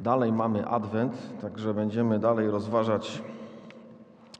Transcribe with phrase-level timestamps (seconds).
[0.00, 3.22] Dalej mamy Adwent, także będziemy dalej rozważać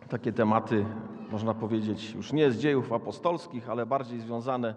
[0.08, 0.84] takie tematy,
[1.30, 4.74] można powiedzieć, już nie z dziejów apostolskich, ale bardziej związane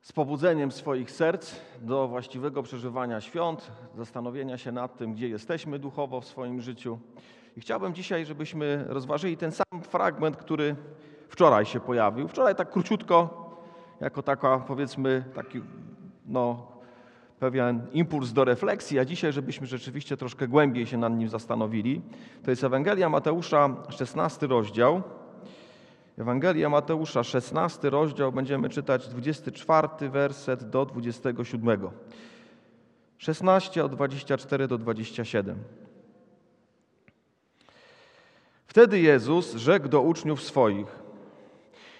[0.00, 6.20] z pobudzeniem swoich serc do właściwego przeżywania świąt, zastanowienia się nad tym, gdzie jesteśmy duchowo
[6.20, 6.98] w swoim życiu.
[7.56, 10.76] I chciałbym dzisiaj, żebyśmy rozważyli ten sam fragment, który
[11.28, 12.28] wczoraj się pojawił.
[12.28, 13.50] Wczoraj tak króciutko,
[14.00, 15.60] jako taka, powiedzmy, taki
[16.26, 16.69] no,
[17.40, 22.02] pewien impuls do refleksji, a dzisiaj, żebyśmy rzeczywiście troszkę głębiej się nad nim zastanowili.
[22.44, 25.02] To jest Ewangelia Mateusza, 16 rozdział.
[26.18, 31.88] Ewangelia Mateusza, 16 rozdział, będziemy czytać 24 werset do 27.
[33.18, 35.58] 16 od 24 do 27.
[38.66, 40.98] Wtedy Jezus rzekł do uczniów swoich: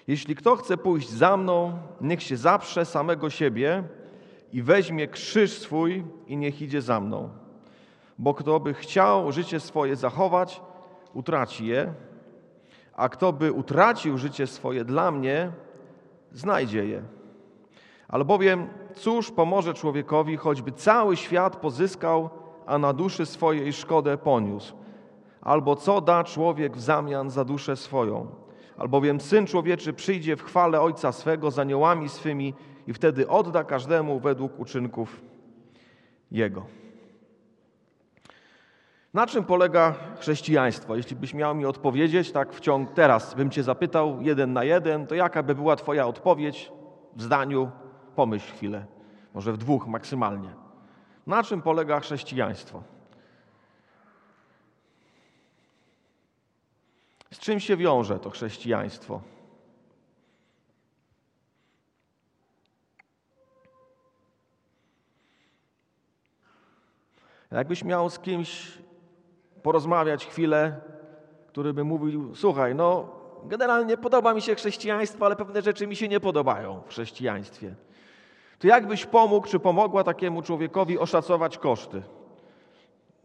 [0.07, 3.83] Jeśli kto chce pójść za mną, niech się zaprze samego siebie
[4.53, 7.29] i weźmie krzyż swój i niech idzie za mną.
[8.17, 10.61] Bo kto by chciał życie swoje zachować,
[11.13, 11.93] utraci je,
[12.93, 15.51] a kto by utracił życie swoje dla mnie,
[16.31, 17.03] znajdzie je.
[18.07, 22.29] Albowiem cóż pomoże człowiekowi, choćby cały świat pozyskał,
[22.65, 24.75] a na duszy swojej szkodę poniósł?
[25.41, 28.27] Albo co da człowiek w zamian za duszę swoją?
[28.77, 32.53] Albowiem Syn Człowieczy przyjdzie w chwale Ojca swego z aniołami swymi
[32.91, 35.21] i wtedy odda każdemu według uczynków
[36.31, 36.65] Jego.
[39.13, 40.95] Na czym polega chrześcijaństwo?
[40.95, 45.07] Jeśli byś miał mi odpowiedzieć, tak w ciągu teraz bym cię zapytał jeden na jeden,
[45.07, 46.71] to jaka by była twoja odpowiedź
[47.15, 47.71] w zdaniu?
[48.15, 48.85] Pomyśl chwilę,
[49.33, 50.49] może w dwóch maksymalnie.
[51.27, 52.83] Na czym polega chrześcijaństwo?
[57.33, 59.21] Z czym się wiąże to chrześcijaństwo?
[67.51, 68.77] Jakbyś miał z kimś
[69.63, 70.79] porozmawiać chwilę,
[71.47, 73.09] który by mówił: Słuchaj, no,
[73.43, 77.75] generalnie podoba mi się chrześcijaństwo, ale pewne rzeczy mi się nie podobają w chrześcijaństwie.
[78.59, 82.01] To jakbyś pomógł, czy pomogła takiemu człowiekowi oszacować koszty?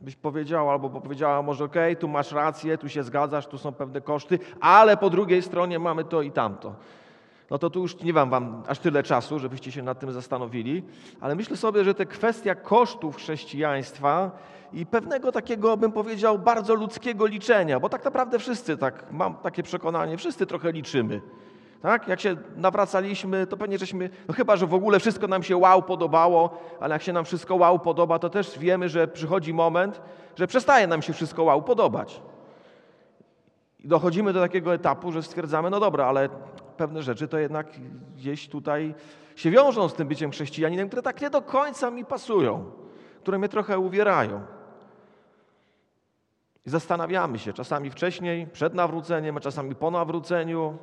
[0.00, 4.00] Byś powiedział albo powiedziała, może okay, tu masz rację, tu się zgadzasz, tu są pewne
[4.00, 6.74] koszty, ale po drugiej stronie mamy to i tamto
[7.50, 10.82] no to tu już nie mam wam aż tyle czasu, żebyście się nad tym zastanowili,
[11.20, 14.30] ale myślę sobie, że te kwestia kosztów chrześcijaństwa
[14.72, 19.62] i pewnego takiego, bym powiedział, bardzo ludzkiego liczenia, bo tak naprawdę wszyscy tak, mam takie
[19.62, 21.20] przekonanie, wszyscy trochę liczymy.
[21.82, 22.08] Tak?
[22.08, 25.82] Jak się nawracaliśmy, to pewnie żeśmy, no chyba, że w ogóle wszystko nam się wow
[25.82, 30.00] podobało, ale jak się nam wszystko wow podoba, to też wiemy, że przychodzi moment,
[30.36, 32.22] że przestaje nam się wszystko wow podobać.
[33.80, 36.28] I dochodzimy do takiego etapu, że stwierdzamy, no dobra, ale
[36.76, 37.66] pewne rzeczy to jednak
[38.16, 38.94] gdzieś tutaj
[39.36, 42.70] się wiążą z tym byciem chrześcijaninem, które tak nie do końca mi pasują,
[43.22, 44.40] które mnie trochę uwierają.
[46.66, 50.78] I zastanawiamy się, czasami wcześniej, przed nawróceniem, a czasami po nawróceniu.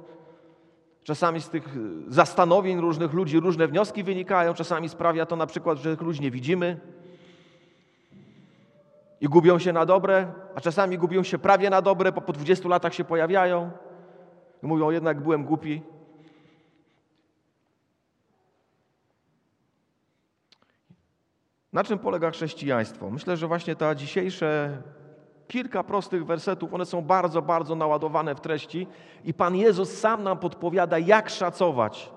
[1.04, 1.76] Czasami z tych
[2.08, 6.32] zastanowień różnych ludzi różne wnioski wynikają, czasami sprawia to na przykład, że tych ludzi nie
[6.32, 6.80] widzimy
[9.24, 12.70] i gubią się na dobre, a czasami gubią się prawie na dobre, bo po 20
[12.70, 13.72] latach się pojawiają.
[14.64, 15.82] Mówią, jednak byłem głupi.
[21.74, 23.10] Na czym polega chrześcijaństwo?
[23.10, 24.78] Myślę, że właśnie ta dzisiejsze
[25.48, 28.88] kilka prostych wersetów, one są bardzo, bardzo naładowane w treści
[29.24, 32.12] i Pan Jezus sam nam podpowiada, jak szacować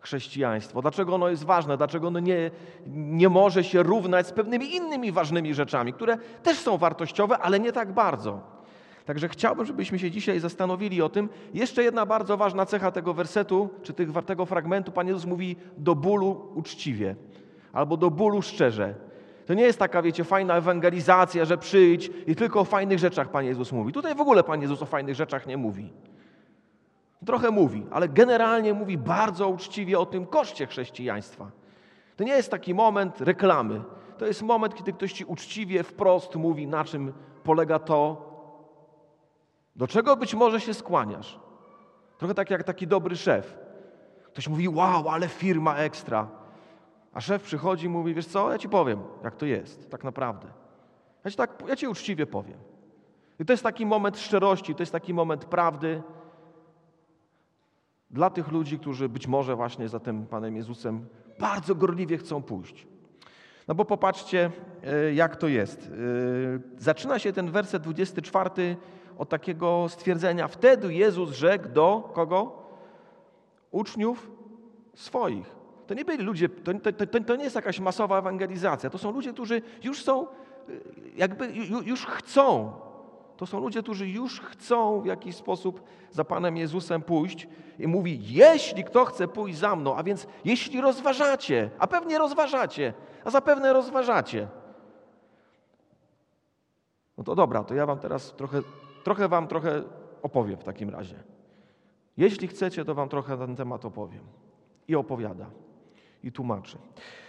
[0.00, 2.50] chrześcijaństwo, dlaczego ono jest ważne, dlaczego ono nie,
[2.86, 7.72] nie może się równać z pewnymi innymi ważnymi rzeczami, które też są wartościowe, ale nie
[7.72, 8.51] tak bardzo.
[9.04, 11.28] Także chciałbym, żebyśmy się dzisiaj zastanowili o tym.
[11.54, 13.92] Jeszcze jedna bardzo ważna cecha tego wersetu, czy
[14.26, 17.16] tego fragmentu, Pan Jezus mówi do bólu uczciwie,
[17.72, 18.94] albo do bólu szczerze.
[19.46, 23.44] To nie jest taka, wiecie, fajna ewangelizacja, że przyjdź i tylko o fajnych rzeczach Pan
[23.44, 23.92] Jezus mówi.
[23.92, 25.92] Tutaj w ogóle Pan Jezus o fajnych rzeczach nie mówi.
[27.26, 31.50] Trochę mówi, ale generalnie mówi bardzo uczciwie o tym koszcie chrześcijaństwa.
[32.16, 33.80] To nie jest taki moment reklamy.
[34.18, 37.12] To jest moment, kiedy ktoś ci uczciwie, wprost mówi, na czym
[37.44, 38.31] polega to,
[39.76, 41.40] do czego być może się skłaniasz?
[42.18, 43.58] Trochę tak jak taki dobry szef.
[44.24, 46.28] Ktoś mówi, wow, ale firma ekstra.
[47.12, 50.48] A szef przychodzi i mówi, wiesz co, ja ci powiem, jak to jest, tak naprawdę.
[51.24, 52.58] Ja ci, tak, ja ci uczciwie powiem.
[53.38, 56.02] I to jest taki moment szczerości, to jest taki moment prawdy
[58.10, 61.06] dla tych ludzi, którzy być może właśnie za tym Panem Jezusem
[61.40, 62.86] bardzo gorliwie chcą pójść.
[63.68, 64.50] No bo popatrzcie,
[64.84, 65.90] e, jak to jest.
[66.78, 68.76] E, zaczyna się ten werset 24
[69.22, 70.48] od takiego stwierdzenia.
[70.48, 72.52] Wtedy Jezus rzekł do kogo?
[73.70, 74.30] Uczniów
[74.94, 75.56] swoich.
[75.86, 78.90] To nie byli ludzie, to, to, to, to nie jest jakaś masowa ewangelizacja.
[78.90, 80.26] To są ludzie, którzy już są,
[81.16, 81.52] jakby
[81.84, 82.72] już chcą.
[83.36, 87.48] To są ludzie, którzy już chcą w jakiś sposób za Panem Jezusem pójść
[87.78, 92.94] i mówi, jeśli kto chce pójść za mną, a więc jeśli rozważacie, a pewnie rozważacie,
[93.24, 94.48] a zapewne rozważacie,
[97.18, 98.62] no to dobra, to ja wam teraz trochę,
[99.02, 99.82] trochę wam trochę
[100.22, 101.14] opowiem w takim razie.
[102.16, 104.24] Jeśli chcecie, to wam trochę na ten temat opowiem.
[104.88, 105.46] I opowiada,
[106.22, 106.78] i tłumaczy.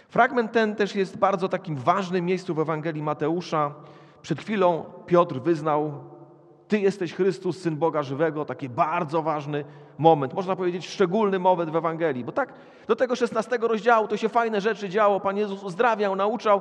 [0.08, 3.74] Fragment ten też jest bardzo takim ważnym miejscu w Ewangelii Mateusza.
[4.22, 5.92] Przed chwilą Piotr wyznał,
[6.68, 8.44] Ty jesteś Chrystus, Syn Boga żywego.
[8.44, 9.64] Taki bardzo ważny
[9.98, 12.24] moment, można powiedzieć szczególny moment w Ewangelii.
[12.24, 12.52] Bo tak
[12.88, 15.20] do tego 16 rozdziału to się fajne rzeczy działo.
[15.20, 16.60] Pan Jezus uzdrawiał, nauczał,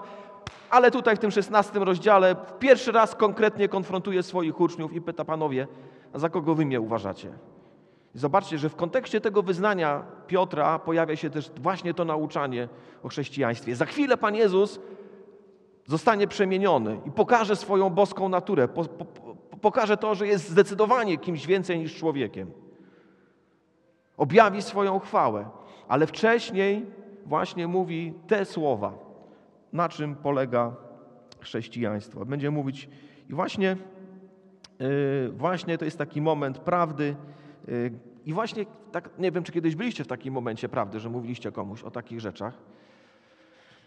[0.69, 5.67] ale tutaj w tym 16 rozdziale pierwszy raz konkretnie konfrontuje swoich uczniów i pyta panowie,
[6.13, 7.31] a za kogo wy mnie uważacie?
[8.13, 12.69] Zobaczcie, że w kontekście tego wyznania Piotra pojawia się też właśnie to nauczanie
[13.03, 13.75] o chrześcijaństwie.
[13.75, 14.79] Za chwilę Pan Jezus
[15.87, 19.05] zostanie przemieniony i pokaże swoją boską naturę, po, po,
[19.61, 22.51] pokaże to, że jest zdecydowanie kimś więcej niż człowiekiem.
[24.17, 25.49] Objawi swoją chwałę,
[25.87, 26.85] ale wcześniej
[27.25, 29.12] właśnie mówi te słowa
[29.73, 30.75] na czym polega
[31.39, 32.25] chrześcijaństwo.
[32.25, 32.89] Będzie mówić
[33.29, 33.77] i właśnie,
[34.79, 37.15] yy, właśnie to jest taki moment prawdy
[37.67, 37.91] yy,
[38.25, 41.83] i właśnie tak, nie wiem, czy kiedyś byliście w takim momencie prawdy, że mówiliście komuś
[41.83, 42.53] o takich rzeczach.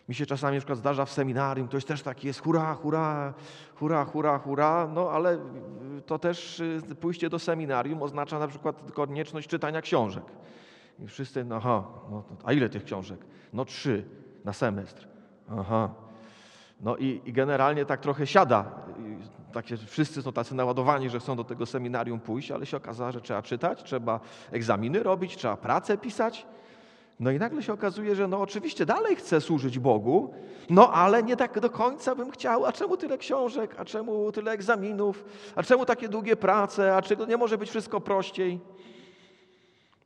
[0.09, 3.35] Mi się czasami na przykład zdarza w seminarium, ktoś też taki jest hurra, hurra,
[3.75, 5.39] hurra, hurra, hurra, no ale
[6.07, 10.25] to też y, pójście do seminarium oznacza na przykład konieczność czytania książek.
[10.99, 13.21] I wszyscy, no, aha, no, a ile tych książek?
[13.53, 14.05] No trzy
[14.45, 15.16] na semestr.
[15.51, 15.91] Aha.
[16.81, 18.65] No i, i generalnie tak trochę siada.
[19.53, 23.21] Takie, wszyscy są tacy naładowani, że chcą do tego seminarium pójść, ale się okazało, że
[23.21, 24.21] trzeba czytać, trzeba
[24.51, 26.47] egzaminy robić, trzeba pracę pisać.
[27.21, 30.35] No i nagle się okazuje, że no oczywiście dalej chcę służyć Bogu,
[30.71, 32.67] no ale nie tak do końca bym chciał.
[32.67, 33.75] A czemu tyle książek?
[33.79, 35.25] A czemu tyle egzaminów?
[35.57, 36.97] A czemu takie długie prace?
[36.97, 38.61] A czego nie może być wszystko prościej?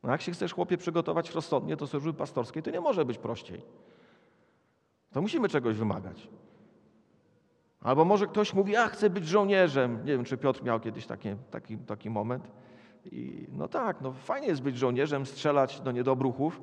[0.02, 3.62] No jak się chcesz chłopie przygotować rozsądnie do służby pastorskiej, to nie może być prościej.
[5.12, 6.28] To musimy czegoś wymagać.
[7.80, 9.98] Albo może ktoś mówi, a chcę być żołnierzem.
[10.04, 12.50] Nie wiem, czy Piotr miał kiedyś taki, taki, taki moment.
[13.04, 16.60] I no tak, no fajnie jest być żołnierzem, strzelać do niedobruchów.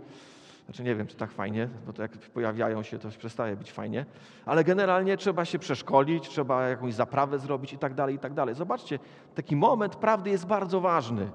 [0.66, 4.06] Znaczy nie wiem, czy tak fajnie, bo to jak pojawiają się, to przestaje być fajnie.
[4.46, 8.56] Ale generalnie trzeba się przeszkolić, trzeba jakąś zaprawę zrobić i tak dalej, i tak dalej.
[8.56, 9.00] Zobaczcie,
[9.36, 11.32] taki moment prawdy jest bardzo ważny,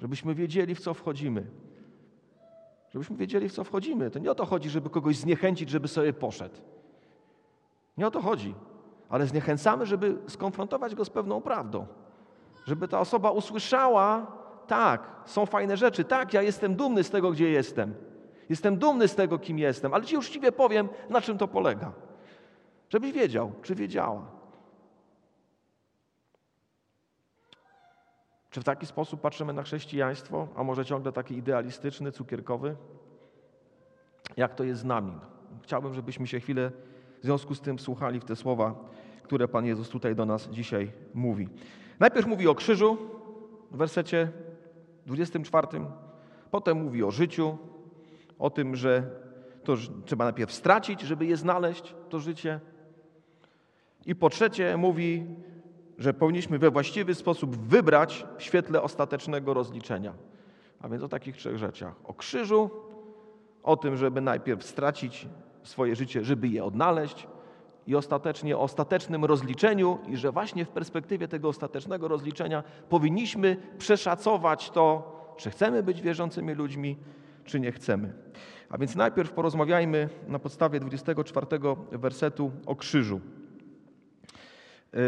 [0.00, 1.46] żebyśmy wiedzieli, w co wchodzimy.
[2.94, 4.10] Żebyśmy wiedzieli, w co wchodzimy.
[4.10, 6.54] To nie o to chodzi, żeby kogoś zniechęcić, żeby sobie poszedł.
[7.98, 8.54] Nie o to chodzi.
[9.08, 11.86] Ale zniechęcamy, żeby skonfrontować go z pewną prawdą.
[12.66, 14.26] Żeby ta osoba usłyszała,
[14.66, 17.94] tak, są fajne rzeczy, tak, ja jestem dumny z tego, gdzie jestem.
[18.48, 21.92] Jestem dumny z tego, kim jestem, ale ci uczciwie powiem, na czym to polega.
[22.88, 24.33] Żebyś wiedział, czy wiedziała.
[28.54, 32.76] Czy w taki sposób patrzymy na chrześcijaństwo, a może ciągle taki idealistyczny, cukierkowy?
[34.36, 35.12] Jak to jest z nami?
[35.62, 36.70] Chciałbym, żebyśmy się chwilę
[37.20, 38.74] w związku z tym słuchali w te słowa,
[39.22, 41.48] które Pan Jezus tutaj do nas dzisiaj mówi.
[42.00, 42.98] Najpierw mówi o krzyżu
[43.70, 44.28] w wersecie
[45.06, 45.68] 24,
[46.50, 47.58] potem mówi o życiu,
[48.38, 49.10] o tym, że
[49.64, 52.60] to trzeba najpierw stracić, żeby je znaleźć, to życie.
[54.06, 55.26] I po trzecie mówi
[55.98, 60.12] że powinniśmy we właściwy sposób wybrać w świetle ostatecznego rozliczenia.
[60.80, 61.94] A więc o takich trzech rzeczach.
[62.04, 62.70] O krzyżu,
[63.62, 65.28] o tym, żeby najpierw stracić
[65.62, 67.26] swoje życie, żeby je odnaleźć
[67.86, 74.70] i ostatecznie o ostatecznym rozliczeniu i że właśnie w perspektywie tego ostatecznego rozliczenia powinniśmy przeszacować
[74.70, 76.96] to, czy chcemy być wierzącymi ludźmi,
[77.44, 78.12] czy nie chcemy.
[78.68, 81.46] A więc najpierw porozmawiajmy na podstawie 24
[81.92, 83.20] wersetu o krzyżu.
[84.92, 85.00] Yy,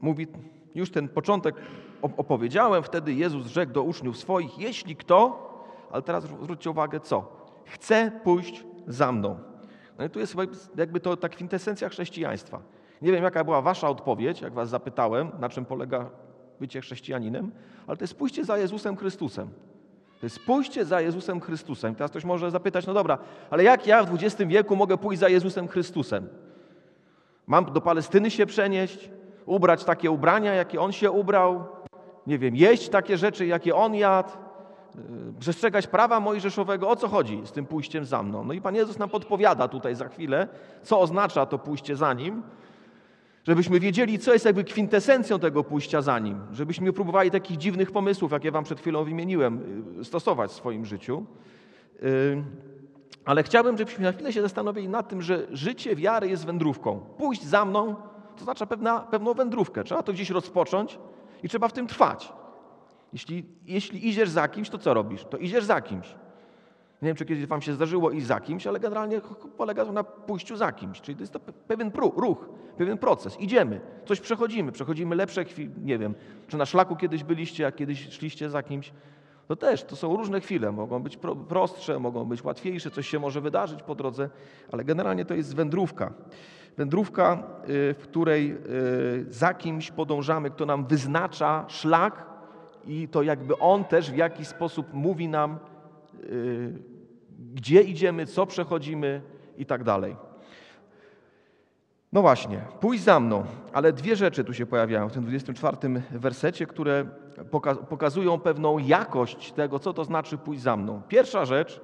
[0.00, 0.26] mówi,
[0.74, 1.54] już ten początek
[2.02, 5.46] opowiedziałem, wtedy Jezus rzekł do uczniów swoich, jeśli kto,
[5.90, 7.46] ale teraz zwróćcie uwagę, co?
[7.64, 9.38] Chce pójść za mną.
[9.98, 10.34] No i tu jest
[10.76, 12.60] jakby to ta kwintesencja chrześcijaństwa.
[13.02, 16.10] Nie wiem, jaka była wasza odpowiedź, jak was zapytałem, na czym polega
[16.60, 17.52] bycie chrześcijaninem,
[17.86, 19.48] ale to jest pójście za Jezusem Chrystusem.
[20.20, 21.94] To jest pójście za Jezusem Chrystusem.
[21.94, 23.18] Teraz ktoś może zapytać, no dobra,
[23.50, 26.28] ale jak ja w XX wieku mogę pójść za Jezusem Chrystusem?
[27.46, 29.10] Mam do Palestyny się przenieść?
[29.46, 31.64] Ubrać takie ubrania, jakie on się ubrał,
[32.26, 36.88] nie wiem, jeść takie rzeczy, jakie on jadł, y, przestrzegać prawa mojżeszowego.
[36.88, 38.44] O co chodzi z tym pójściem za mną?
[38.44, 40.48] No i Pan Jezus nam podpowiada tutaj za chwilę,
[40.82, 42.42] co oznacza to pójście za Nim,
[43.44, 48.32] żebyśmy wiedzieli, co jest jakby kwintesencją tego pójścia za Nim, żebyśmy próbowali takich dziwnych pomysłów,
[48.32, 49.60] jakie Wam przed chwilą wymieniłem,
[50.00, 51.24] y, stosować w swoim życiu.
[52.02, 52.42] Y,
[53.24, 57.00] Ale chciałbym, żebyśmy na chwilę się zastanowili nad tym, że życie wiary jest wędrówką.
[57.18, 57.94] Pójść za mną
[58.36, 59.84] to znaczy pewna, pewną wędrówkę.
[59.84, 60.98] Trzeba to gdzieś rozpocząć
[61.42, 62.32] i trzeba w tym trwać.
[63.12, 65.24] Jeśli, jeśli idziesz za kimś, to co robisz?
[65.24, 66.14] To idziesz za kimś.
[67.02, 69.20] Nie wiem, czy kiedyś wam się zdarzyło iść za kimś, ale generalnie
[69.56, 71.00] polega to na pójściu za kimś.
[71.00, 73.40] Czyli to jest to pewien ruch, pewien proces.
[73.40, 76.14] Idziemy, coś przechodzimy, przechodzimy lepsze chwile, nie wiem,
[76.48, 78.92] czy na szlaku kiedyś byliście, a kiedyś szliście za kimś.
[79.48, 83.40] To też, to są różne chwile, mogą być prostsze, mogą być łatwiejsze, coś się może
[83.40, 84.30] wydarzyć po drodze,
[84.72, 86.12] ale generalnie to jest wędrówka.
[86.76, 92.26] Wędrówka, y, w której y, za kimś podążamy, kto nam wyznacza szlak
[92.86, 95.58] i to jakby on też w jakiś sposób mówi nam,
[96.24, 96.78] y,
[97.54, 99.22] gdzie idziemy, co przechodzimy
[99.56, 100.16] i tak dalej.
[102.12, 106.66] No właśnie, pójdź za mną, ale dwie rzeczy tu się pojawiają w tym 24 wersecie,
[106.66, 107.06] które
[107.88, 111.02] pokazują pewną jakość tego, co to znaczy pójść za mną.
[111.08, 111.80] Pierwsza rzecz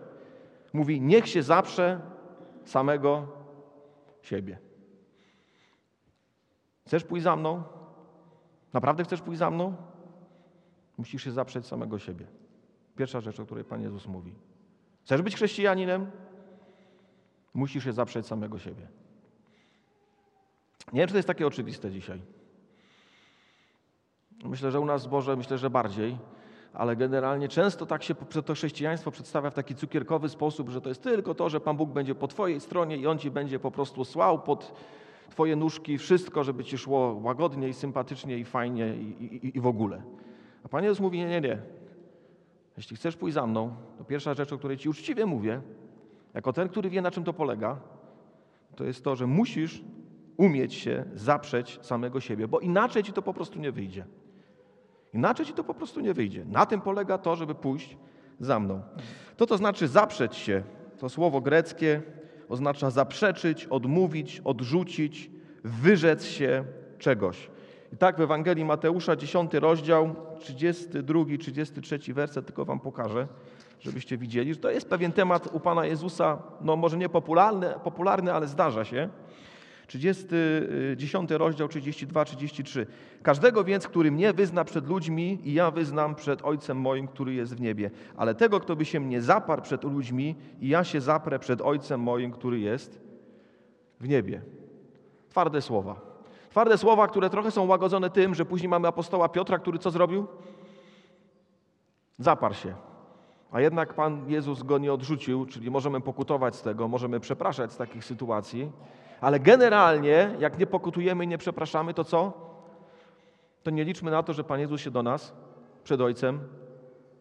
[0.72, 2.00] mówi: Niech się zaprze
[2.64, 3.26] samego
[4.22, 4.58] siebie.
[6.86, 7.62] Chcesz pójść za mną?
[8.72, 9.76] Naprawdę chcesz pójść za mną?
[10.98, 12.26] Musisz się zaprzeć samego siebie.
[12.96, 14.34] Pierwsza rzecz, o której Pan Jezus mówi.
[15.04, 16.10] Chcesz być chrześcijaninem?
[17.54, 19.01] Musisz się zaprzeć samego siebie.
[20.92, 22.22] Nie wiem, czy to jest takie oczywiste dzisiaj.
[24.44, 26.18] Myślę, że u nas Boże, myślę, że bardziej,
[26.72, 31.02] ale generalnie często tak się to chrześcijaństwo przedstawia w taki cukierkowy sposób, że to jest
[31.02, 34.04] tylko to, że Pan Bóg będzie po Twojej stronie i On Ci będzie po prostu
[34.04, 34.74] słał pod
[35.30, 39.66] Twoje nóżki wszystko, żeby Ci szło łagodnie i sympatycznie i fajnie i, i, i w
[39.66, 40.02] ogóle.
[40.64, 41.58] A Pan Jezus mówi, nie, nie, nie.
[42.76, 45.60] Jeśli chcesz pójść za mną, to pierwsza rzecz, o której Ci uczciwie mówię,
[46.34, 47.80] jako ten, który wie, na czym to polega,
[48.76, 49.82] to jest to, że musisz
[50.36, 54.04] umieć się zaprzeć samego siebie, bo inaczej Ci to po prostu nie wyjdzie.
[55.14, 56.44] Inaczej Ci to po prostu nie wyjdzie.
[56.44, 57.96] Na tym polega to, żeby pójść
[58.40, 58.82] za mną.
[59.36, 60.62] To to znaczy zaprzeć się.
[60.98, 62.02] To słowo greckie
[62.48, 65.30] oznacza zaprzeczyć, odmówić, odrzucić,
[65.64, 66.64] wyrzec się
[66.98, 67.50] czegoś.
[67.92, 73.28] I tak w Ewangelii Mateusza, 10 rozdział, 32, 33 werset, tylko wam pokażę,
[73.80, 78.32] żebyście widzieli, że to jest pewien temat u Pana Jezusa, no może nie popularny, popularny
[78.32, 79.08] ale zdarza się.
[79.92, 80.26] 30,
[80.96, 82.86] 10 y, rozdział 32-33.
[83.22, 87.54] Każdego więc, który mnie wyzna przed ludźmi i ja wyznam przed Ojcem moim, który jest
[87.54, 87.90] w niebie.
[88.16, 92.00] Ale tego, kto by się mnie zaparł przed ludźmi i ja się zaprę przed Ojcem
[92.00, 93.00] moim, który jest
[94.00, 94.42] w niebie.
[95.28, 96.00] Twarde słowa.
[96.50, 100.26] Twarde słowa, które trochę są łagodzone tym, że później mamy apostoła Piotra, który co zrobił?
[102.18, 102.74] Zaparł się.
[103.50, 107.76] A jednak Pan Jezus go nie odrzucił, czyli możemy pokutować z tego, możemy przepraszać z
[107.76, 108.72] takich sytuacji,
[109.22, 112.32] ale generalnie, jak nie pokutujemy i nie przepraszamy, to co?
[113.62, 115.32] To nie liczmy na to, że Pan Jezus się do nas
[115.84, 116.40] przed Ojcem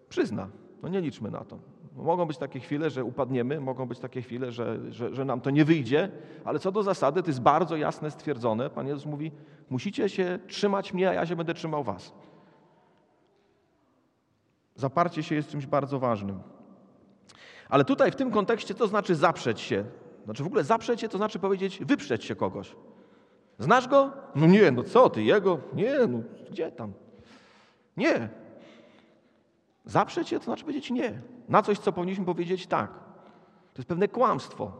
[0.09, 0.49] przyzna.
[0.83, 1.59] No nie liczmy na to.
[1.95, 5.49] Mogą być takie chwile, że upadniemy, mogą być takie chwile, że, że, że nam to
[5.49, 6.11] nie wyjdzie,
[6.45, 8.69] ale co do zasady, to jest bardzo jasne stwierdzone.
[8.69, 9.31] Pan Jezus mówi:
[9.69, 12.13] Musicie się trzymać mnie, a ja się będę trzymał Was.
[14.75, 16.39] Zaparcie się jest czymś bardzo ważnym.
[17.69, 19.85] Ale tutaj w tym kontekście to znaczy zaprzeć się.
[20.25, 22.75] Znaczy w ogóle zaprzeć się to znaczy powiedzieć wyprzeć się kogoś.
[23.59, 24.11] Znasz go?
[24.35, 25.59] No nie, no co ty, jego?
[25.73, 26.19] Nie, no
[26.51, 26.93] gdzie tam?
[27.97, 28.29] Nie.
[29.85, 31.21] Zaprzeć się to znaczy powiedzieć nie.
[31.49, 32.91] Na coś, co powinniśmy powiedzieć tak.
[33.73, 34.71] To jest pewne kłamstwo.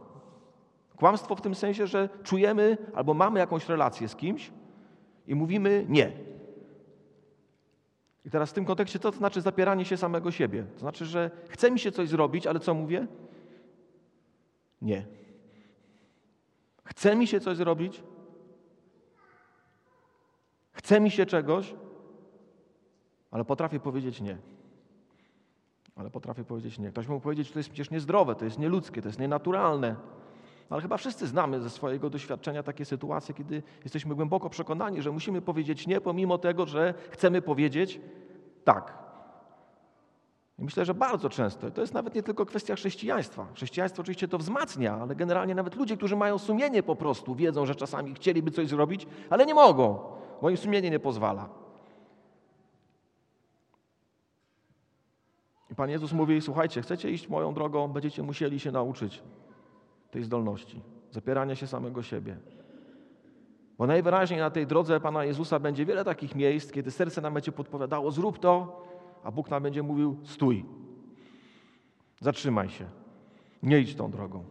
[0.96, 4.50] Kłamstwo w tym sensie, że czujemy albo mamy jakąś relację z kimś
[5.26, 6.12] i mówimy nie.
[8.24, 10.64] I teraz w tym kontekście co to znaczy zapieranie się samego siebie?
[10.74, 13.06] To znaczy, że chce mi się coś zrobić, ale co mówię?
[14.82, 15.06] Nie.
[16.84, 18.02] Chce mi się coś zrobić?
[20.72, 21.74] Chce mi się czegoś,
[23.30, 24.38] ale potrafię powiedzieć nie.
[25.96, 26.90] Ale potrafię powiedzieć nie.
[26.90, 29.96] Ktoś mógł powiedzieć, że to jest przecież niezdrowe, to jest nieludzkie, to jest nienaturalne.
[30.70, 35.42] Ale chyba wszyscy znamy ze swojego doświadczenia takie sytuacje, kiedy jesteśmy głęboko przekonani, że musimy
[35.42, 38.00] powiedzieć nie, pomimo tego, że chcemy powiedzieć
[38.64, 39.01] tak.
[40.58, 43.46] I myślę, że bardzo często, to jest nawet nie tylko kwestia chrześcijaństwa.
[43.54, 47.74] Chrześcijaństwo oczywiście to wzmacnia, ale generalnie nawet ludzie, którzy mają sumienie po prostu, wiedzą, że
[47.74, 49.98] czasami chcieliby coś zrobić, ale nie mogą,
[50.42, 51.48] bo im sumienie nie pozwala.
[55.70, 59.22] I Pan Jezus mówi, słuchajcie, chcecie iść moją drogą, będziecie musieli się nauczyć
[60.10, 62.36] tej zdolności, zapierania się samego siebie.
[63.78, 67.52] Bo najwyraźniej na tej drodze Pana Jezusa będzie wiele takich miejsc, kiedy serce nam będzie
[67.52, 68.82] podpowiadało, zrób to,
[69.24, 70.64] a Bóg nam będzie mówił: stój,
[72.20, 72.86] zatrzymaj się,
[73.62, 74.44] nie idź tą drogą.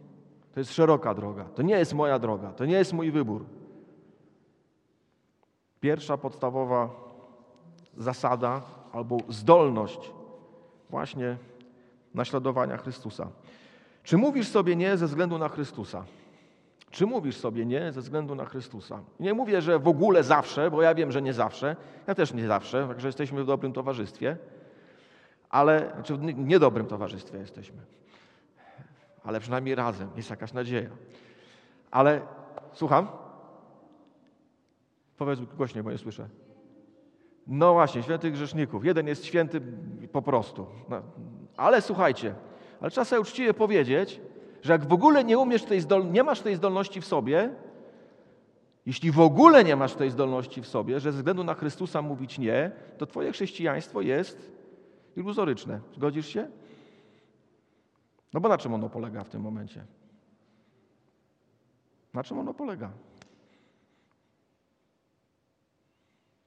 [0.54, 3.44] To jest szeroka droga, to nie jest moja droga, to nie jest mój wybór.
[5.80, 6.90] Pierwsza podstawowa
[7.96, 8.62] zasada
[8.92, 10.12] albo zdolność
[10.90, 11.36] właśnie
[12.14, 13.28] naśladowania Chrystusa.
[14.02, 16.04] Czy mówisz sobie nie ze względu na Chrystusa?
[16.90, 19.00] Czy mówisz sobie nie ze względu na Chrystusa?
[19.20, 21.76] Nie mówię, że w ogóle zawsze, bo ja wiem, że nie zawsze.
[22.06, 24.36] Ja też nie zawsze, także jesteśmy w dobrym towarzystwie.
[25.52, 27.78] Ale, znaczy w niedobrym towarzystwie jesteśmy.
[29.24, 30.90] Ale przynajmniej razem jest jakaś nadzieja.
[31.90, 32.20] Ale
[32.72, 33.08] słucham?
[35.16, 36.28] Powiedz głośniej, bo nie słyszę.
[37.46, 38.84] No właśnie, świętych grzeszników.
[38.84, 39.60] Jeden jest święty
[40.12, 40.66] po prostu.
[40.88, 41.02] No,
[41.56, 42.34] ale słuchajcie,
[42.80, 44.20] ale trzeba sobie uczciwie powiedzieć,
[44.62, 47.54] że jak w ogóle nie umiesz tej zdol- nie masz tej zdolności w sobie,
[48.86, 52.38] jeśli w ogóle nie masz tej zdolności w sobie, że ze względu na Chrystusa mówić
[52.38, 54.61] nie, to twoje chrześcijaństwo jest
[55.16, 55.80] iluzoryczne.
[55.94, 56.48] Zgodzisz się?
[58.32, 59.84] No bo na czym ono polega w tym momencie?
[62.14, 62.90] Na czym ono polega?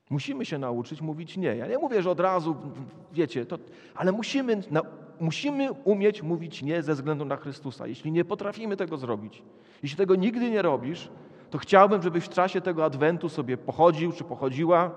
[0.09, 1.55] Musimy się nauczyć mówić nie.
[1.55, 2.55] Ja nie mówię, że od razu,
[3.13, 3.57] wiecie, to,
[3.95, 4.81] ale musimy, na,
[5.19, 7.87] musimy umieć mówić nie ze względu na Chrystusa.
[7.87, 9.43] Jeśli nie potrafimy tego zrobić,
[9.83, 11.09] jeśli tego nigdy nie robisz,
[11.49, 14.91] to chciałbym, żebyś w czasie tego adwentu sobie pochodził czy pochodziła,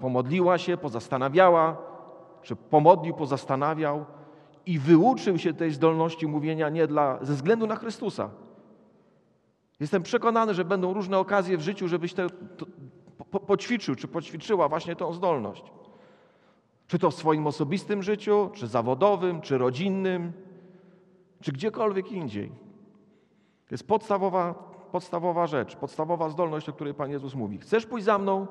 [0.00, 1.93] pomodliła się, pozastanawiała,
[2.44, 4.04] czy pomodlił, pozastanawiał
[4.66, 8.30] i wyuczył się tej zdolności mówienia nie dla, ze względu na Chrystusa.
[9.80, 12.66] Jestem przekonany, że będą różne okazje w życiu, żebyś te, to,
[13.30, 15.72] po, poćwiczył, czy poćwiczyła właśnie tą zdolność.
[16.86, 20.32] Czy to w swoim osobistym życiu, czy zawodowym, czy rodzinnym,
[21.40, 22.48] czy gdziekolwiek indziej.
[23.68, 24.54] To jest podstawowa,
[24.92, 27.58] podstawowa rzecz, podstawowa zdolność, o której Pan Jezus mówi.
[27.58, 28.46] Chcesz pójść za mną?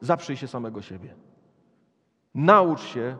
[0.00, 1.14] Zaprzyj się samego siebie.
[2.34, 3.16] Naucz się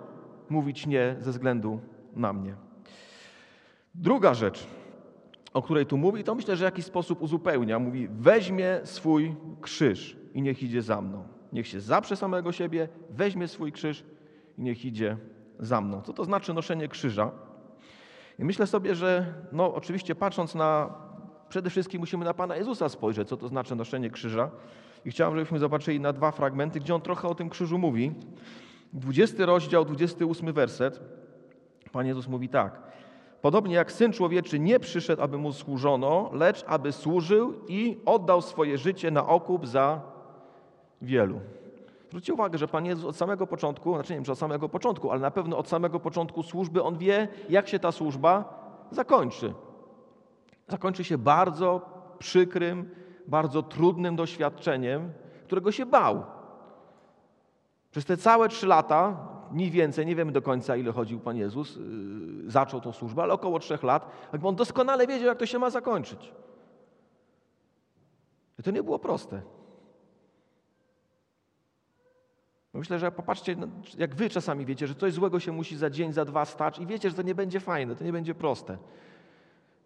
[0.50, 1.80] mówić nie ze względu
[2.16, 2.54] na mnie.
[3.94, 4.66] Druga rzecz,
[5.54, 7.78] o której tu mówi, to myślę, że w jakiś sposób uzupełnia.
[7.78, 11.24] Mówi, weźmie swój krzyż i niech idzie za mną.
[11.52, 14.04] Niech się zaprze samego siebie, weźmie swój krzyż
[14.58, 15.16] i niech idzie
[15.58, 16.02] za mną.
[16.02, 17.30] Co to znaczy noszenie krzyża?
[18.38, 20.94] I myślę sobie, że no oczywiście patrząc na,
[21.48, 24.50] przede wszystkim musimy na Pana Jezusa spojrzeć, co to znaczy noszenie krzyża.
[25.04, 28.12] I chciałem, żebyśmy zobaczyli na dwa fragmenty, gdzie On trochę o tym krzyżu mówi.
[28.92, 31.00] 20 rozdział, 28 werset.
[31.92, 32.82] Pan Jezus mówi tak.
[33.42, 38.78] Podobnie jak Syn Człowieczy nie przyszedł, aby Mu służono, lecz aby służył i oddał swoje
[38.78, 40.00] życie na okup za
[41.02, 41.40] wielu.
[42.08, 45.10] Zwróćcie uwagę, że Pan Jezus od samego początku, znaczy nie wiem, czy od samego początku,
[45.10, 49.54] ale na pewno od samego początku służby On wie, jak się ta służba zakończy.
[50.68, 51.80] Zakończy się bardzo
[52.18, 52.90] przykrym,
[53.26, 55.12] bardzo trudnym doświadczeniem,
[55.46, 56.24] którego się bał.
[57.90, 61.76] Przez te całe trzy lata, mniej więcej, nie wiemy do końca ile chodził Pan Jezus,
[61.76, 65.58] yy, zaczął tą służbę, ale około trzech lat, jakby on doskonale wiedział, jak to się
[65.58, 66.32] ma zakończyć.
[68.58, 69.42] I to nie było proste.
[72.74, 73.66] Myślę, że popatrzcie, no,
[73.98, 76.86] jak wy czasami wiecie, że coś złego się musi za dzień, za dwa stać i
[76.86, 78.78] wiecie, że to nie będzie fajne, to nie będzie proste.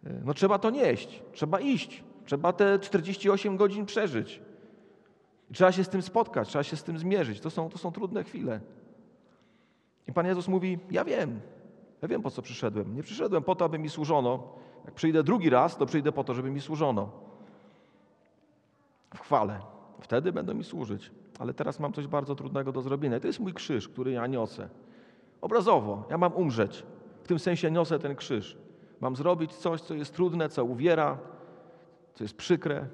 [0.03, 4.41] No trzeba to nieść, trzeba iść, trzeba te 48 godzin przeżyć.
[5.53, 7.39] Trzeba się z tym spotkać, trzeba się z tym zmierzyć.
[7.39, 8.59] To są, to są trudne chwile.
[10.07, 11.39] I Pan Jezus mówi, ja wiem,
[12.01, 12.95] ja wiem po co przyszedłem.
[12.95, 14.47] Nie przyszedłem po to, aby mi służono.
[14.85, 17.11] Jak przyjdę drugi raz, to przyjdę po to, żeby mi służono.
[19.13, 19.59] W chwale.
[20.01, 21.11] Wtedy będą mi służyć.
[21.39, 23.17] Ale teraz mam coś bardzo trudnego do zrobienia.
[23.17, 24.69] I to jest mój krzyż, który ja niosę.
[25.41, 26.83] Obrazowo, ja mam umrzeć.
[27.23, 28.57] W tym sensie niosę ten krzyż.
[29.01, 31.17] Mam zrobić coś, co jest trudne, co uwiera,
[32.13, 32.87] co jest przykre.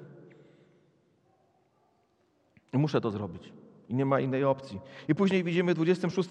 [2.72, 3.52] Muszę to zrobić.
[3.88, 4.80] I nie ma innej opcji.
[5.08, 6.28] I później widzimy w 26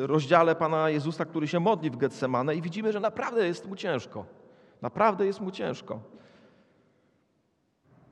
[0.00, 4.24] rozdziale Pana Jezusa, który się modli w Getsemane i widzimy, że naprawdę jest mu ciężko.
[4.82, 6.00] Naprawdę jest mu ciężko.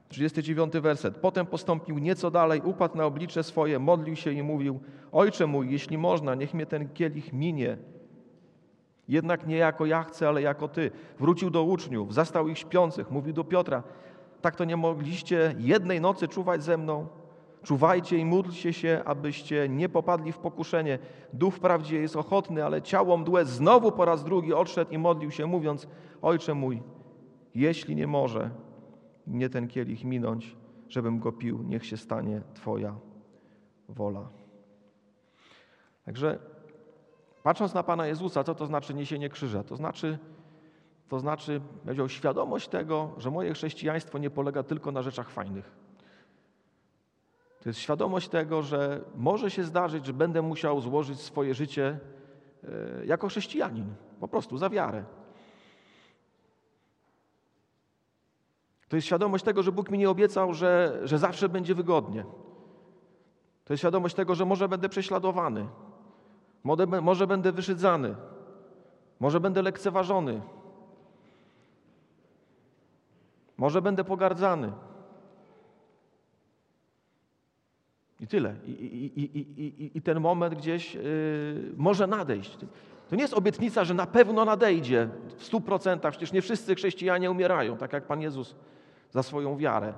[0.08, 1.16] 39 werset.
[1.16, 4.80] Potem postąpił nieco dalej, upadł na oblicze swoje, modlił się i mówił:
[5.12, 7.78] Ojcze mój, jeśli można, niech mnie ten kielich minie.
[9.08, 10.90] Jednak nie jako ja chcę, ale jako ty.
[11.18, 13.82] Wrócił do uczniów, zastał ich śpiących, mówił do Piotra:
[14.40, 17.06] Tak to nie mogliście jednej nocy czuwać ze mną?
[17.66, 20.98] Czuwajcie i módlcie się, abyście nie popadli w pokuszenie.
[21.32, 23.44] Duch wprawdzie jest ochotny, ale ciało mdłe.
[23.44, 25.86] Znowu po raz drugi odszedł i modlił się, mówiąc:
[26.22, 26.82] Ojcze mój,
[27.54, 28.50] jeśli nie może,
[29.26, 30.56] nie ten kielich minąć,
[30.88, 32.94] żebym go pił, niech się stanie Twoja
[33.88, 34.28] wola.
[36.04, 36.38] Także
[37.42, 39.62] patrząc na Pana Jezusa, co to znaczy niesienie krzyża?
[39.62, 40.18] To znaczy,
[41.08, 45.85] to znaczy powiedział, świadomość tego, że moje chrześcijaństwo nie polega tylko na rzeczach fajnych.
[47.66, 51.98] To jest świadomość tego, że może się zdarzyć, że będę musiał złożyć swoje życie
[52.64, 55.04] e, jako chrześcijanin, po prostu za wiarę.
[58.88, 62.24] To jest świadomość tego, że Bóg mi nie obiecał, że, że zawsze będzie wygodnie.
[63.64, 65.66] To jest świadomość tego, że może będę prześladowany,
[67.02, 68.14] może, będę wyszydzany,
[69.20, 70.40] może będę lekceważony.
[73.56, 74.72] Może będę pogardzany.
[78.20, 78.54] I tyle.
[78.66, 81.02] I, i, i, i ten moment gdzieś yy,
[81.76, 82.56] może nadejść.
[83.08, 86.10] To nie jest obietnica, że na pewno nadejdzie w stu procentach.
[86.10, 88.54] Przecież nie wszyscy chrześcijanie umierają, tak jak Pan Jezus
[89.10, 89.94] za swoją wiarę.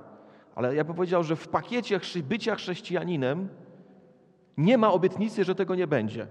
[0.55, 3.49] Ale ja bym powiedział, że w pakiecie bycia chrześcijaninem
[4.57, 6.27] nie ma obietnicy, że tego nie będzie.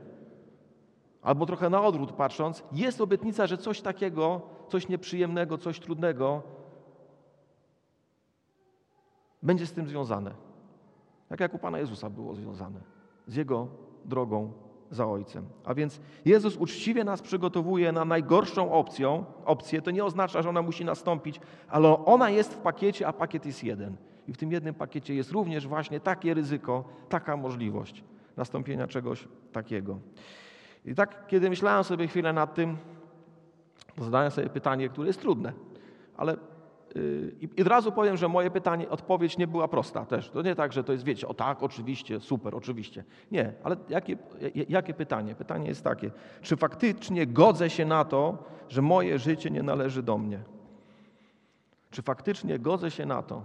[1.23, 6.43] Albo trochę na odwrót patrząc, jest obietnica, że coś takiego, coś nieprzyjemnego, coś trudnego
[9.43, 10.48] będzie z tym związane.
[11.29, 12.81] Tak jak u Pana Jezusa było związane.
[13.27, 13.69] Z Jego
[14.05, 14.53] drogą
[14.91, 15.45] za Ojcem.
[15.65, 19.25] A więc Jezus uczciwie nas przygotowuje na najgorszą opcją.
[19.45, 19.83] opcję.
[19.83, 23.65] To nie oznacza, że ona musi nastąpić, ale ona jest w pakiecie, a pakiet jest
[23.65, 23.97] jeden.
[24.29, 28.05] I w tym jednym pakiecie jest również właśnie takie ryzyko, taka możliwość
[28.37, 29.99] nastąpienia czegoś takiego.
[30.85, 32.77] I tak, kiedy myślałem sobie chwilę nad tym,
[33.99, 35.53] zadałem sobie pytanie, które jest trudne,
[36.17, 36.37] ale
[37.41, 40.31] i od razu powiem, że moje pytanie, odpowiedź nie była prosta też.
[40.31, 43.05] To nie tak, że to jest, wiecie, o tak, oczywiście, super, oczywiście.
[43.33, 44.17] Nie, ale jakie,
[44.69, 45.35] jakie pytanie?
[45.35, 46.11] Pytanie jest takie,
[46.43, 50.41] czy faktycznie godzę się na to, że moje życie nie należy do mnie?
[51.91, 53.43] Czy faktycznie godzę się na to,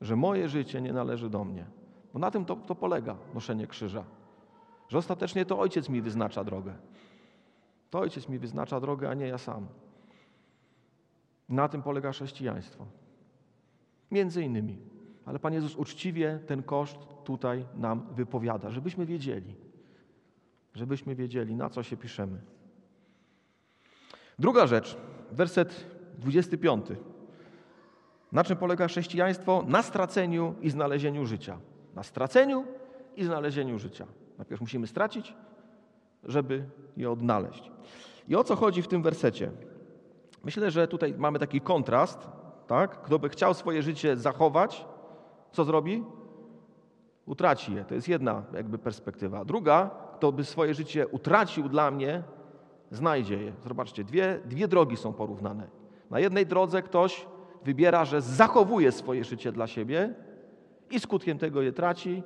[0.00, 1.64] że moje życie nie należy do mnie?
[2.12, 4.04] Bo na tym to, to polega noszenie krzyża.
[4.88, 6.72] Że ostatecznie to ojciec mi wyznacza drogę.
[7.90, 9.66] To ojciec mi wyznacza drogę, a nie ja sam.
[11.52, 12.86] Na tym polega chrześcijaństwo.
[14.10, 14.78] Między innymi.
[15.24, 19.54] Ale Pan Jezus uczciwie ten koszt tutaj nam wypowiada, żebyśmy wiedzieli,
[20.74, 22.40] żebyśmy wiedzieli, na co się piszemy.
[24.38, 24.96] Druga rzecz,
[25.32, 25.86] werset
[26.18, 26.86] 25.
[28.32, 29.64] Na czym polega chrześcijaństwo?
[29.68, 31.58] Na straceniu i znalezieniu życia.
[31.94, 32.64] Na straceniu
[33.16, 34.06] i znalezieniu życia.
[34.38, 35.34] Najpierw musimy stracić,
[36.24, 36.64] żeby
[36.96, 37.70] je odnaleźć.
[38.28, 39.50] I o co chodzi w tym wersecie?
[40.44, 42.28] Myślę, że tutaj mamy taki kontrast,
[42.66, 43.02] tak?
[43.02, 44.84] Kto by chciał swoje życie zachować,
[45.52, 46.04] co zrobi?
[47.26, 47.84] Utraci je.
[47.84, 49.44] To jest jedna jakby perspektywa.
[49.44, 52.22] Druga, kto by swoje życie utracił dla mnie,
[52.90, 53.52] znajdzie je.
[53.68, 55.66] Zobaczcie, dwie, dwie drogi są porównane.
[56.10, 57.26] Na jednej drodze ktoś
[57.64, 60.14] wybiera, że zachowuje swoje życie dla siebie
[60.90, 62.22] i skutkiem tego je traci.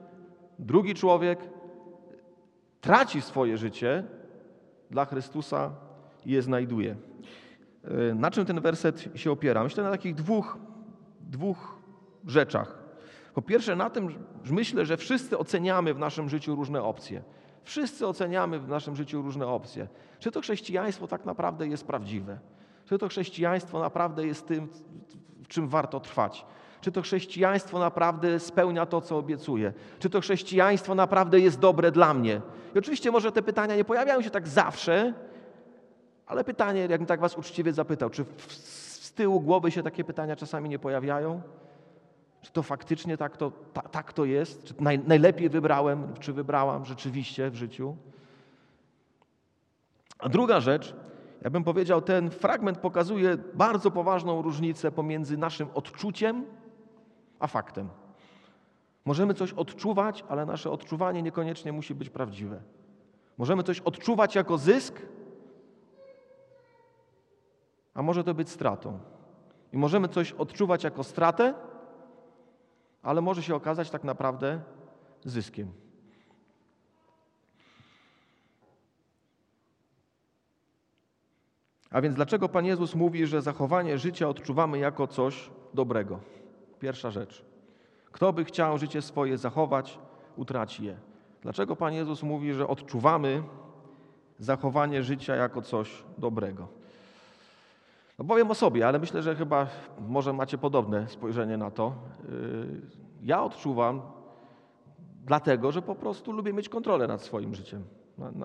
[0.58, 1.38] Drugi człowiek
[2.80, 4.04] traci swoje życie
[4.90, 5.70] dla Chrystusa
[6.26, 6.96] i je znajduje.
[7.86, 9.64] E, na czym ten werset się opiera?
[9.64, 10.58] Myślę na takich dwóch,
[11.20, 11.78] dwóch
[12.26, 12.78] rzeczach.
[13.34, 14.10] Po pierwsze, na tym,
[14.44, 17.22] że myślę, że wszyscy oceniamy w naszym życiu różne opcje.
[17.62, 19.88] Wszyscy oceniamy w naszym życiu różne opcje.
[20.18, 22.38] Czy to chrześcijaństwo tak naprawdę jest prawdziwe?
[22.84, 24.68] Czy to chrześcijaństwo naprawdę jest tym,
[25.42, 26.46] w czym warto trwać?
[26.80, 29.72] Czy to chrześcijaństwo naprawdę spełnia to, co obiecuje?
[29.98, 32.40] Czy to chrześcijaństwo naprawdę jest dobre dla mnie?
[32.74, 35.14] I oczywiście może te pytania nie pojawiają się tak zawsze,
[36.26, 40.68] ale pytanie, jakbym tak was uczciwie zapytał, czy z tyłu głowy się takie pytania czasami
[40.68, 41.42] nie pojawiają?
[42.42, 44.64] Czy to faktycznie tak to, ta, tak to jest?
[44.64, 47.96] Czy naj, najlepiej wybrałem, czy wybrałam rzeczywiście w życiu?
[50.18, 50.94] A druga rzecz,
[51.42, 56.44] ja bym powiedział, ten fragment pokazuje bardzo poważną różnicę pomiędzy naszym odczuciem
[57.38, 57.88] a faktem.
[59.04, 62.60] Możemy coś odczuwać, ale nasze odczuwanie niekoniecznie musi być prawdziwe.
[63.38, 65.02] Możemy coś odczuwać jako zysk,
[67.96, 68.98] a może to być stratą.
[69.72, 71.54] I możemy coś odczuwać jako stratę,
[73.02, 74.60] ale może się okazać tak naprawdę
[75.24, 75.72] zyskiem.
[81.90, 86.20] A więc dlaczego Pan Jezus mówi, że zachowanie życia odczuwamy jako coś dobrego?
[86.80, 87.44] Pierwsza rzecz.
[88.12, 89.98] Kto by chciał życie swoje zachować,
[90.36, 90.96] utraci je.
[91.42, 93.42] Dlaczego Pan Jezus mówi, że odczuwamy
[94.38, 96.68] zachowanie życia jako coś dobrego?
[98.18, 99.66] No powiem o sobie, ale myślę, że chyba
[100.08, 101.94] może macie podobne spojrzenie na to.
[102.28, 102.80] Yy,
[103.22, 104.02] ja odczuwam
[105.24, 107.84] dlatego, że po prostu lubię mieć kontrolę nad swoim życiem.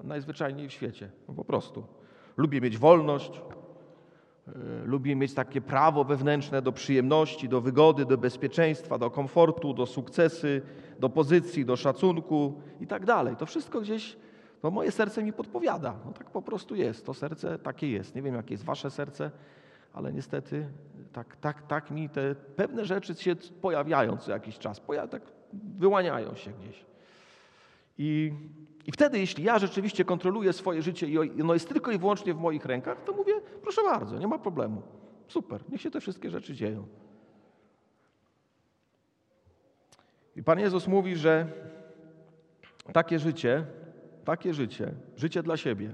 [0.03, 1.09] Najzwyczajniej w świecie.
[1.27, 1.83] No po prostu.
[2.37, 3.41] Lubię mieć wolność,
[4.47, 9.85] E, lubi mieć takie prawo wewnętrzne do przyjemności, do wygody, do bezpieczeństwa, do komfortu, do
[9.85, 10.61] sukcesy,
[10.99, 13.35] do pozycji, do szacunku i tak dalej.
[13.35, 14.17] To wszystko gdzieś,
[14.63, 15.95] no moje serce mi podpowiada.
[16.05, 17.05] No tak po prostu jest.
[17.05, 18.15] To serce takie jest.
[18.15, 19.31] Nie wiem, jakie jest wasze serce,
[19.93, 20.69] ale niestety
[21.13, 24.79] tak, tak, tak mi te pewne rzeczy się pojawiają co jakiś czas.
[24.79, 25.21] Poja tak
[25.53, 26.85] wyłaniają się gdzieś.
[27.97, 28.33] I
[28.85, 32.37] i wtedy, jeśli ja rzeczywiście kontroluję swoje życie i ono jest tylko i wyłącznie w
[32.37, 34.81] moich rękach, to mówię, proszę bardzo, nie ma problemu.
[35.27, 36.87] Super, niech się te wszystkie rzeczy dzieją.
[40.35, 41.47] I Pan Jezus mówi, że
[42.93, 43.65] takie życie,
[44.25, 45.93] takie życie, życie dla siebie,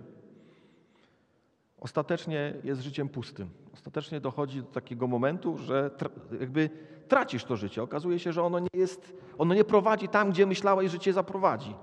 [1.79, 3.49] ostatecznie jest życiem pustym.
[3.73, 6.69] Ostatecznie dochodzi do takiego momentu, że tra- jakby
[7.07, 7.83] tracisz to życie.
[7.83, 11.75] Okazuje się, że ono nie jest, ono nie prowadzi tam, gdzie myślałeś, że cię zaprowadzi.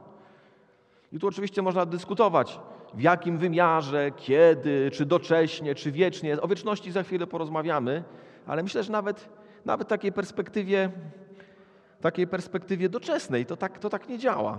[1.13, 2.61] I tu oczywiście można dyskutować,
[2.95, 6.41] w jakim wymiarze, kiedy, czy docześnie, czy wiecznie.
[6.41, 8.05] O wieczności za chwilę porozmawiamy,
[8.47, 9.29] ale myślę, że nawet,
[9.65, 10.91] nawet takiej perspektywie,
[12.01, 14.59] takiej perspektywie doczesnej to tak, to tak nie działa.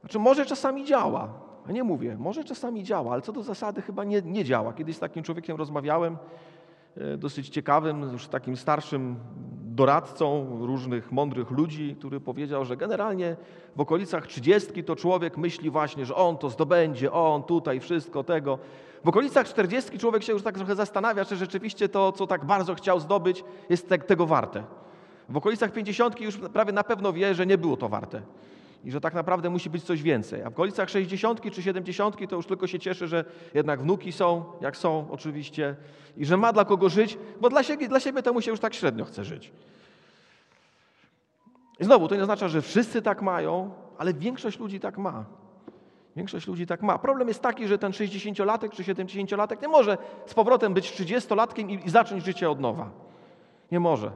[0.00, 4.22] Znaczy, może czasami działa, nie mówię, może czasami działa, ale co do zasady chyba nie,
[4.22, 4.72] nie działa.
[4.72, 6.16] Kiedyś z takim człowiekiem rozmawiałem,
[6.96, 9.16] e, dosyć ciekawym, już takim starszym
[9.76, 13.36] doradcą różnych mądrych ludzi, który powiedział, że generalnie
[13.76, 18.58] w okolicach trzydziestki to człowiek myśli właśnie, że on to zdobędzie, on tutaj wszystko tego.
[19.04, 22.74] W okolicach czterdziestki człowiek się już tak trochę zastanawia, czy rzeczywiście to, co tak bardzo
[22.74, 24.64] chciał zdobyć, jest te, tego warte.
[25.28, 28.22] W okolicach pięćdziesiątki już prawie na pewno wie, że nie było to warte
[28.86, 30.42] i że tak naprawdę musi być coś więcej.
[30.42, 34.44] A w okolicach 60 czy 70 to już tylko się cieszy, że jednak wnuki są,
[34.60, 35.76] jak są oczywiście,
[36.16, 38.74] i że ma dla kogo żyć, bo dla siebie, dla siebie temu się już tak
[38.74, 39.52] średnio chce żyć.
[41.80, 45.24] I znowu, to nie oznacza, że wszyscy tak mają, ale większość ludzi tak ma.
[46.16, 46.98] Większość ludzi tak ma.
[46.98, 51.90] Problem jest taki, że ten 60-latek czy 70-latek nie może z powrotem być 30-latkiem i,
[51.90, 52.90] zacząć życie od nowa.
[53.72, 54.10] Nie może.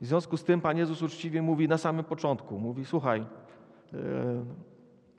[0.00, 3.24] W związku z tym Pan Jezus uczciwie mówi na samym początku, mówi, słuchaj,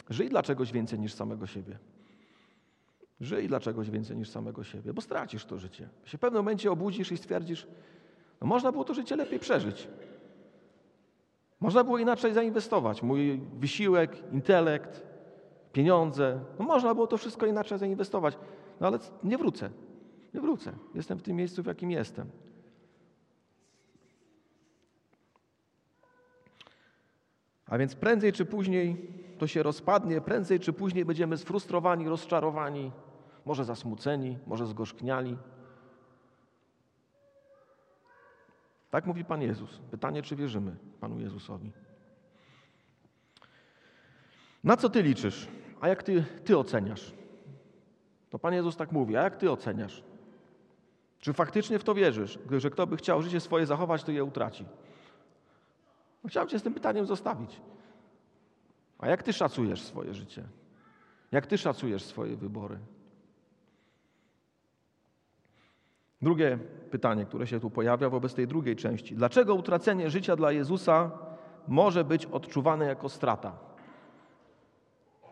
[0.10, 1.78] żyj dla czegoś więcej niż samego siebie.
[3.22, 5.90] Żyj dla czegoś więcej niż samego siebie, bo stracisz to życie.
[6.06, 7.68] Się w pewnym momencie obudzisz i stwierdzisz,
[8.42, 9.88] no można było to życie lepiej przeżyć.
[11.60, 13.04] Można było inaczej zainwestować.
[13.04, 15.04] Mój wysiłek, intelekt,
[15.74, 16.40] pieniądze.
[16.60, 18.38] No można było to wszystko inaczej zainwestować.
[18.80, 19.70] No ale nie wrócę.
[20.34, 20.72] Nie wrócę.
[20.96, 22.30] Jestem w tym miejscu, w jakim jestem.
[27.68, 32.92] A więc prędzej czy później to się rozpadnie, prędzej czy później będziemy sfrustrowani, rozczarowani,
[33.46, 35.38] może zasmuceni, może zgorzkniali.
[38.90, 39.80] Tak mówi Pan Jezus.
[39.92, 41.72] Pytanie, czy wierzymy Panu Jezusowi.
[44.64, 45.48] Na co Ty liczysz?
[45.82, 47.14] A jak Ty, ty oceniasz?
[48.30, 50.04] To Pan Jezus tak mówi, a jak Ty oceniasz?
[51.20, 54.66] Czy faktycznie w to wierzysz, że kto by chciał życie swoje zachować, to je utraci?
[56.28, 57.62] Chciałem Cię z tym pytaniem zostawić.
[59.00, 60.44] A jak Ty szacujesz swoje życie?
[61.32, 62.80] Jak Ty szacujesz swoje wybory?
[66.22, 66.60] Drugie
[66.92, 69.16] pytanie, które się tu pojawia wobec tej drugiej części.
[69.16, 71.12] Dlaczego utracenie życia dla Jezusa
[71.68, 73.58] może być odczuwane jako strata?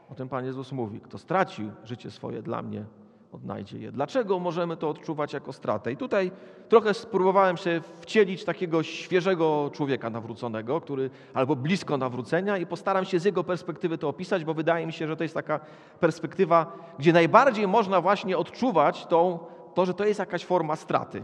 [0.10, 1.00] O tym Pan Jezus mówi.
[1.02, 2.86] Kto straci życie swoje dla mnie,
[3.34, 3.92] odnajdzie je.
[3.92, 5.92] Dlaczego możemy to odczuwać jako stratę?
[5.92, 6.32] I tutaj
[6.70, 13.20] trochę spróbowałem się wcielić takiego świeżego człowieka nawróconego, który albo blisko nawrócenia i postaram się
[13.20, 15.60] z jego perspektywy to opisać, bo wydaje mi się, że to jest taka
[16.00, 19.40] perspektywa, gdzie najbardziej można właśnie odczuwać tą,
[19.74, 21.24] to, że to jest jakaś forma straty.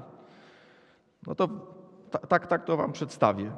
[1.28, 1.50] No to
[2.28, 3.52] tak, tak to wam przedstawię.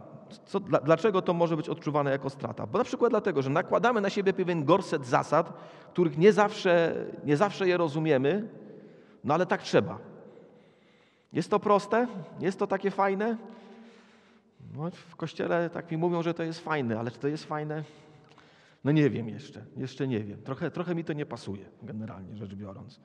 [0.46, 2.68] Co, dlaczego to może być odczuwane jako strata?
[2.68, 5.54] Bo na przykład dlatego, że nakładamy na siebie pewien gorset zasad,
[5.94, 8.50] których nie zawsze, nie zawsze je rozumiemy,
[9.24, 10.00] no ale tak trzeba.
[11.34, 12.08] Jest to proste?
[12.40, 13.38] Jest to takie fajne?
[14.74, 17.84] No, w kościele tak mi mówią, że to jest fajne, ale czy to jest fajne?
[18.84, 20.42] No nie wiem jeszcze, jeszcze nie wiem.
[20.42, 23.00] Trochę, trochę mi to nie pasuje, generalnie rzecz biorąc.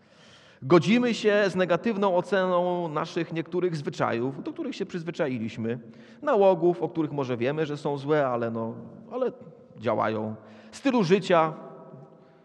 [0.63, 5.79] Godzimy się z negatywną oceną naszych niektórych zwyczajów, do których się przyzwyczailiśmy,
[6.23, 8.75] nałogów, o których może wiemy, że są złe, ale, no,
[9.13, 9.33] ale
[9.79, 10.35] działają,
[10.73, 11.53] stylu życia,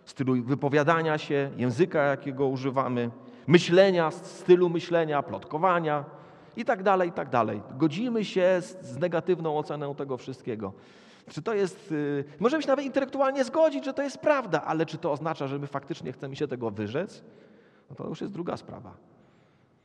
[0.05, 3.09] stylu wypowiadania się, języka, jakiego używamy,
[3.47, 6.05] myślenia, stylu myślenia, plotkowania
[6.57, 7.61] i tak dalej, i tak dalej.
[7.77, 10.73] Godzimy się z, negatywną oceną tego wszystkiego.
[11.29, 14.97] Czy to jest, yy, możemy się nawet intelektualnie zgodzić, że to jest prawda, ale czy
[14.97, 17.23] to oznacza, że my faktycznie chcemy się tego wyrzec?
[17.91, 18.93] No to już jest druga sprawa.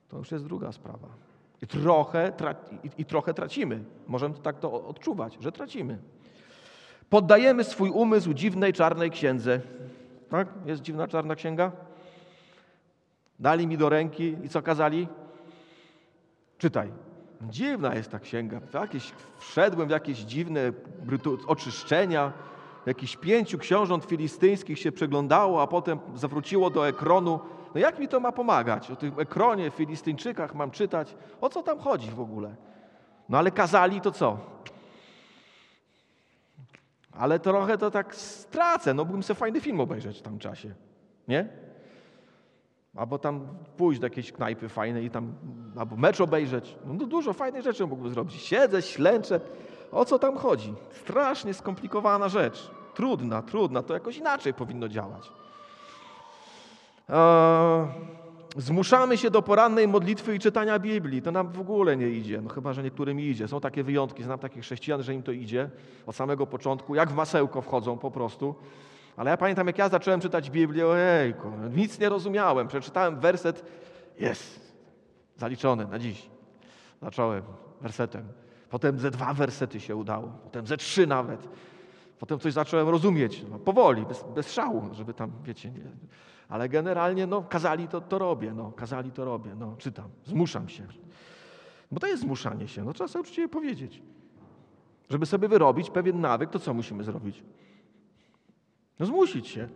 [0.08, 1.08] To już jest druga sprawa.
[1.62, 2.32] I trochę,
[2.84, 3.84] i, i trochę tracimy.
[4.06, 5.98] Możemy tak to odczuwać, że tracimy.
[7.10, 9.60] Poddajemy swój umysł dziwnej czarnej księdze.
[10.30, 10.48] Tak?
[10.66, 11.72] Jest dziwna czarna księga?
[13.40, 15.08] Dali mi do ręki i co kazali?
[16.58, 16.92] Czytaj.
[17.42, 18.60] Dziwna jest ta księga.
[18.74, 20.72] Jakieś, wszedłem w jakieś dziwne
[21.46, 22.32] oczyszczenia.
[22.86, 27.40] Jakichś pięciu książąt filistyńskich się przeglądało, a potem zawróciło do ekronu
[27.76, 28.90] no jak mi to ma pomagać?
[28.90, 31.16] O tym ekronie, Filistyńczykach mam czytać?
[31.40, 32.54] O co tam chodzi w ogóle?
[33.28, 34.38] No ale kazali to co?
[37.12, 40.74] Ale trochę to tak stracę, no mógłbym sobie fajny film obejrzeć w tym czasie,
[41.28, 41.48] nie?
[42.94, 45.34] Albo tam pójść do jakiejś knajpy fajnej i tam,
[45.78, 46.76] albo mecz obejrzeć.
[46.84, 48.34] No dużo fajnych rzeczy mógłbym zrobić.
[48.34, 49.40] Siedzę, ślęczę.
[49.92, 50.74] O co tam chodzi?
[50.90, 52.70] Strasznie skomplikowana rzecz.
[52.94, 53.82] Trudna, trudna.
[53.82, 55.32] To jakoś inaczej powinno działać.
[58.56, 61.22] Zmuszamy się do porannej modlitwy i czytania Biblii.
[61.22, 63.48] To nam w ogóle nie idzie, no chyba, że niektórym idzie.
[63.48, 65.70] Są takie wyjątki, znam takich chrześcijan, że im to idzie
[66.06, 68.54] od samego początku, jak w masełko wchodzą po prostu.
[69.16, 72.68] Ale ja pamiętam, jak ja zacząłem czytać Biblię, ojejku, nic nie rozumiałem.
[72.68, 73.64] Przeczytałem werset,
[74.18, 74.74] jest,
[75.36, 76.30] zaliczony na dziś.
[77.02, 77.42] Zacząłem
[77.80, 78.28] wersetem.
[78.70, 81.48] Potem ze dwa wersety się udało, potem ze trzy nawet.
[82.18, 85.90] Potem coś zacząłem rozumieć, no, powoli, bez, bez szału, żeby tam, wiecie, nie.
[86.48, 90.86] Ale generalnie, no, kazali to, to robię, no, kazali to robię, no, czytam, zmuszam się.
[91.92, 94.02] Bo to jest zmuszanie się, no, trzeba sobie uczciwie powiedzieć.
[95.10, 97.42] Żeby sobie wyrobić pewien nawyk, to co musimy zrobić?
[98.98, 99.68] No, zmusić się.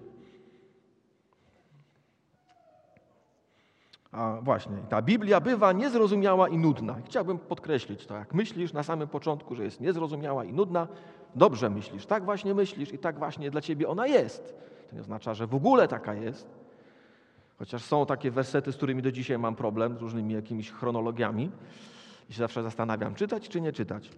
[4.13, 6.97] A właśnie, ta Biblia bywa niezrozumiała i nudna.
[7.05, 8.15] Chciałbym podkreślić to.
[8.15, 10.89] Jak myślisz na samym początku, że jest niezrozumiała i nudna,
[11.35, 14.55] dobrze myślisz, tak właśnie myślisz i tak właśnie dla ciebie ona jest.
[14.89, 16.60] To nie oznacza, że w ogóle taka jest.
[17.61, 21.51] Chociaż są takie wersety, z którymi do dzisiaj mam problem, z różnymi jakimiś chronologiami.
[22.31, 24.11] I się zawsze zastanawiam, czytać czy nie czytać.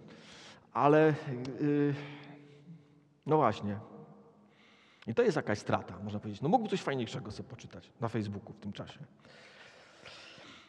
[0.73, 1.13] Ale
[1.61, 1.93] yy,
[3.25, 3.77] no właśnie.
[5.07, 6.41] I to jest jakaś strata, można powiedzieć.
[6.41, 8.99] No mógłby coś fajniejszego sobie poczytać na Facebooku w tym czasie.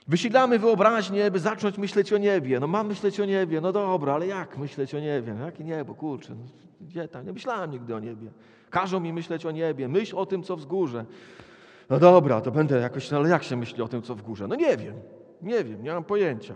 [0.09, 2.61] Wysilamy wyobraźnię, by zacząć myśleć o niebie.
[2.61, 5.35] No mam myśleć o niebie, no dobra, ale jak myśleć o niebie?
[5.35, 6.45] No, jakie niebo, kurczę, no,
[6.81, 7.27] gdzie tam?
[7.27, 8.31] Nie myślałem nigdy o niebie.
[8.71, 11.05] Każą mi myśleć o niebie, myśl o tym, co w górze.
[11.91, 14.49] No dobra, to będę jakoś, no ale jak się myśli o tym, co w górze?
[14.49, 14.95] No nie wiem,
[15.43, 16.55] nie wiem, nie mam pojęcia.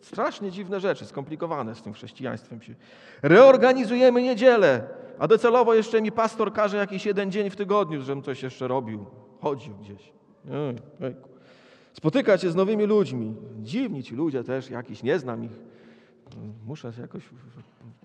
[0.00, 2.74] Strasznie dziwne rzeczy, skomplikowane z tym chrześcijaństwem się.
[3.22, 4.86] Reorganizujemy niedzielę,
[5.18, 9.06] a docelowo jeszcze mi pastor każe jakiś jeden dzień w tygodniu, żebym coś jeszcze robił,
[9.40, 10.12] chodził gdzieś.
[11.00, 11.14] Ej,
[11.92, 13.34] spotykać się z nowymi ludźmi.
[13.58, 15.58] Dziwni ci ludzie też, jakiś, nie znam ich.
[16.66, 17.22] Muszę jakoś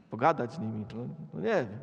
[0.10, 0.86] pogadać z nimi.
[0.96, 1.80] No, no nie wiem.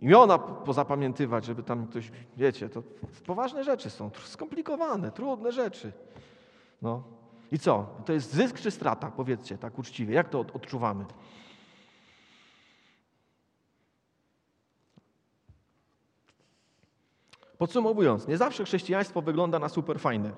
[0.00, 2.82] Imiona pozapamiętywać, żeby tam ktoś, wiecie, to
[3.26, 5.92] poważne rzeczy są, skomplikowane, trudne rzeczy.
[6.82, 7.02] No.
[7.52, 7.86] I co?
[8.04, 9.10] To jest zysk czy strata?
[9.10, 10.14] Powiedzcie tak uczciwie.
[10.14, 11.04] Jak to odczuwamy?
[17.58, 20.32] Podsumowując, nie zawsze chrześcijaństwo wygląda na super fajne.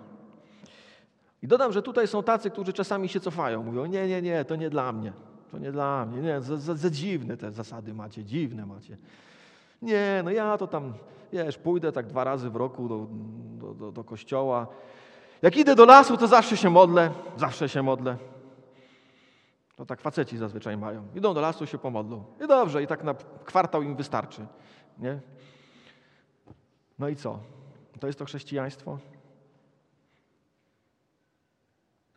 [1.43, 3.63] I dodam, że tutaj są tacy, którzy czasami się cofają.
[3.63, 5.13] Mówią, nie, nie, nie, to nie dla mnie.
[5.51, 6.23] To nie dla mnie.
[6.23, 8.97] Nie, za, za, za dziwne te zasady macie, dziwne macie.
[9.85, 10.95] Nie, no ja to tam,
[11.33, 13.07] wiesz, pójdę tak dwa razy w roku do,
[13.59, 14.67] do, do, do kościoła.
[15.43, 18.17] Jak idę do lasu, to zawsze się modlę, zawsze się modlę.
[19.77, 21.07] To tak faceci zazwyczaj mają.
[21.15, 22.25] Idą do lasu, się pomodlą.
[22.45, 24.47] I dobrze, i tak na kwartał im wystarczy.
[24.99, 25.21] Nie?
[26.99, 27.39] No i co?
[28.01, 28.99] To jest to chrześcijaństwo?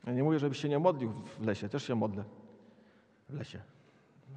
[0.06, 2.24] Ja nie mówię, żebyś się nie modlił w lesie, też się modlę
[3.30, 3.62] w lesie.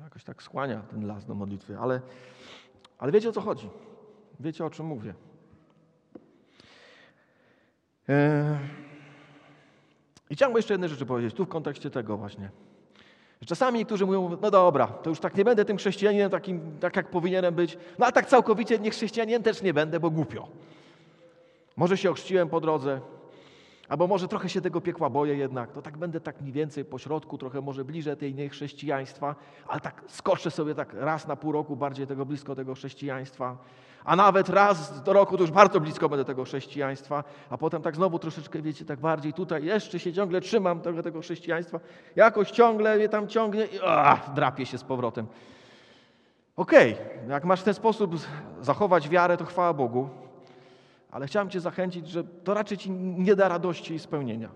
[0.03, 2.01] Jakoś tak skłania ten las do modlitwy, ale,
[3.01, 3.71] ale wiecie o co chodzi.
[4.41, 5.15] Wiecie o czym mówię.
[8.09, 8.59] Eee...
[10.31, 12.51] I chciałbym jeszcze jednej rzeczy powiedzieć, tu w kontekście tego właśnie.
[13.47, 17.11] Czasami niektórzy mówią, no dobra, to już tak nie będę tym chrześcijaninem takim, tak jak
[17.11, 20.49] powinienem być, no a tak całkowicie nie chrześcijaninem też nie będę, bo głupio.
[21.77, 23.01] Może się ochrzciłem po drodze,
[23.90, 26.98] Albo może trochę się tego piekła boję jednak, to tak będę tak mniej więcej po
[26.98, 29.35] środku, trochę może bliżej tej niechrześcijaństwa,
[29.68, 33.57] ale tak skoczę sobie tak raz na pół roku bardziej tego blisko tego chrześcijaństwa,
[34.05, 37.96] a nawet raz do roku to już bardzo blisko będę tego chrześcijaństwa, a potem tak
[37.96, 41.81] znowu troszeczkę, wiecie, tak bardziej tutaj jeszcze się ciągle trzymam tego, tego chrześcijaństwa,
[42.16, 45.26] jakoś ciągle mnie tam ciągnie i ach, drapie się z powrotem.
[46.57, 48.16] Okej, okay, jak masz w ten sposób
[48.61, 50.09] zachować wiarę, to chwała Bogu,
[51.11, 54.51] ale chciałem Cię zachęcić, że to raczej Ci nie da radości i spełnienia.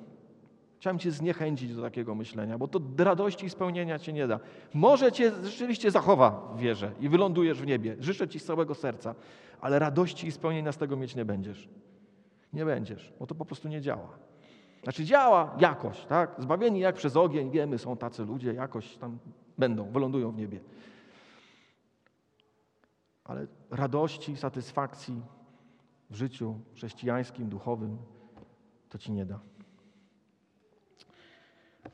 [0.79, 4.41] Chciałem Cię zniechęcić do takiego myślenia, bo to radości i spełnienia Cię nie da.
[4.75, 7.97] Może Cię rzeczywiście zachowa w wierze i wylądujesz w niebie.
[8.01, 9.15] Życzę Ci z całego serca,
[9.61, 11.69] ale radości i spełnienia z tego mieć nie będziesz.
[12.53, 14.09] Nie będziesz, bo to po prostu nie działa.
[14.83, 16.35] Znaczy działa jakoś, tak?
[16.39, 19.19] Zbawieni jak przez ogień, wiemy, są tacy ludzie, jakoś tam
[19.59, 20.61] będą, wylądują w niebie.
[23.25, 25.23] Ale radości, satysfakcji
[26.11, 27.99] w życiu chrześcijańskim, duchowym,
[28.89, 29.41] to ci nie da.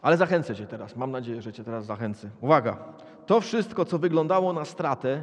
[0.03, 0.97] Ale zachęcę Cię teraz.
[0.97, 2.31] Mam nadzieję, że Cię teraz zachęcę.
[2.41, 2.79] Uwaga!
[3.27, 5.23] To wszystko, co wyglądało na stratę,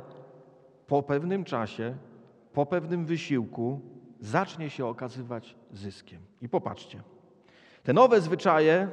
[0.87, 1.97] po pewnym czasie,
[2.53, 3.81] po pewnym wysiłku,
[4.19, 6.19] zacznie się okazywać zyskiem.
[6.41, 7.01] I popatrzcie.
[7.83, 8.87] Te nowe zwyczaje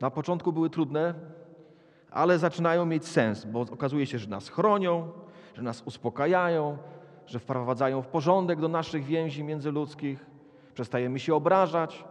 [0.00, 1.14] na początku były trudne,
[2.10, 5.12] ale zaczynają mieć sens, bo okazuje się, że nas chronią,
[5.54, 6.78] że nas uspokajają,
[7.26, 10.26] że wprowadzają w porządek do naszych więzi międzyludzkich,
[10.74, 12.04] przestajemy się obrażać,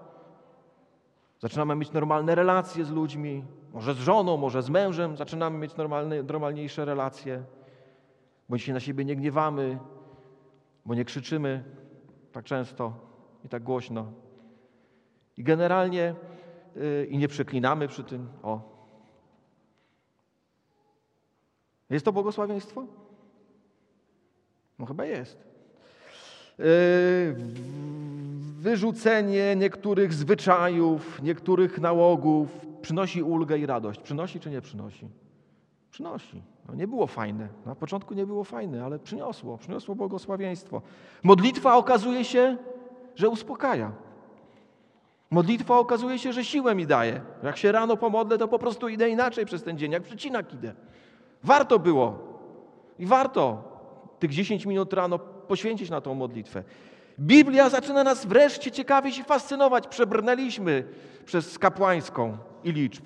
[1.39, 3.43] zaczynamy mieć normalne relacje z ludźmi,
[3.74, 7.43] może z żoną, może z mężem, zaczynamy mieć normalne, normalniejsze relacje,
[8.49, 9.80] bądź się na siebie nie gniewamy,
[10.86, 11.63] bo nie krzyczymy
[12.32, 12.93] tak często
[13.43, 14.11] i tak głośno.
[15.38, 16.16] I generalnie
[16.76, 18.30] yy, i nie przeklinamy przy tym.
[18.43, 18.61] O.
[21.89, 22.86] Jest to błogosławieństwo?
[24.80, 25.38] No chyba jest.
[26.60, 26.66] Yy,
[28.60, 34.00] wyrzucenie niektórych zwyczajów, niektórych nałogów przynosi ulgę i radość.
[34.00, 35.08] Przynosi czy nie przynosi?
[35.92, 36.42] Przynosi.
[36.68, 37.48] No nie było fajne.
[37.66, 39.58] Na początku nie było fajne, ale przyniosło.
[39.58, 40.82] Przyniosło błogosławieństwo.
[41.24, 42.58] Modlitwa okazuje się,
[43.16, 43.92] że uspokaja.
[45.32, 47.22] Modlitwa okazuje się, że siłę mi daje.
[47.44, 50.74] Jak się rano pomodlę, to po prostu idę inaczej przez ten dzień, jak przecinak idę.
[51.44, 52.20] Warto było.
[53.00, 53.75] I warto
[54.20, 56.63] tych 10 minut rano poświęcić na tą modlitwę.
[57.20, 59.88] Biblia zaczyna nas wreszcie ciekawić i fascynować.
[59.88, 60.84] Przebrnęliśmy
[61.26, 63.05] przez kapłańską i liczb.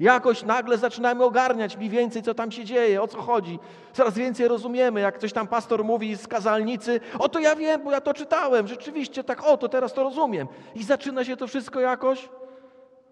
[0.00, 3.58] Jakoś nagle zaczynamy ogarniać mniej więcej, co tam się dzieje, o co chodzi.
[3.92, 7.90] Coraz więcej rozumiemy, jak ktoś tam pastor mówi z kazalnicy, o to ja wiem, bo
[7.90, 10.48] ja to czytałem, rzeczywiście tak, o to teraz to rozumiem.
[10.74, 12.28] I zaczyna się to wszystko jakoś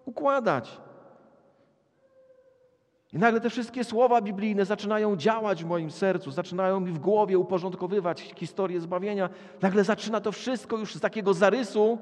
[0.05, 0.77] układać.
[3.13, 7.37] I nagle te wszystkie słowa biblijne zaczynają działać w moim sercu, zaczynają mi w głowie
[7.37, 9.29] uporządkowywać historię zbawienia.
[9.61, 11.97] Nagle zaczyna to wszystko już z takiego zarysu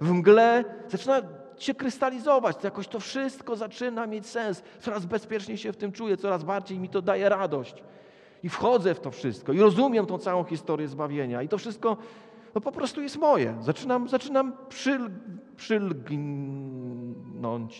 [0.00, 1.22] w mgle, zaczyna
[1.58, 2.64] się krystalizować.
[2.64, 4.62] Jakoś to wszystko zaczyna mieć sens.
[4.80, 7.82] Coraz bezpieczniej się w tym czuję, coraz bardziej mi to daje radość.
[8.42, 11.42] I wchodzę w to wszystko i rozumiem tą całą historię zbawienia.
[11.42, 11.96] I to wszystko
[12.54, 13.56] no po prostu jest moje.
[13.60, 15.10] Zaczynam, zaczynam przyl,
[15.56, 16.22] przylgnąć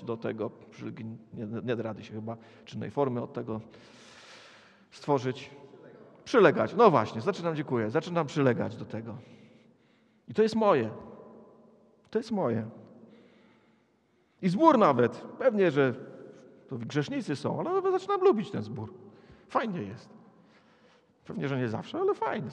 [0.05, 3.61] do tego, przylgn, nie, nie da rady się chyba czynnej formy od tego
[4.91, 5.51] stworzyć.
[6.25, 6.75] Przylegać.
[6.75, 9.17] No właśnie, zaczynam, dziękuję, zaczynam przylegać do tego.
[10.29, 10.91] I to jest moje.
[12.11, 12.69] To jest moje.
[14.43, 15.25] I zbór nawet.
[15.39, 15.95] Pewnie, że
[16.69, 18.95] to grzesznicy są, ale nawet zaczynam lubić ten zbór.
[19.49, 20.09] Fajnie jest.
[21.25, 22.51] Pewnie, że nie zawsze, ale fajnie.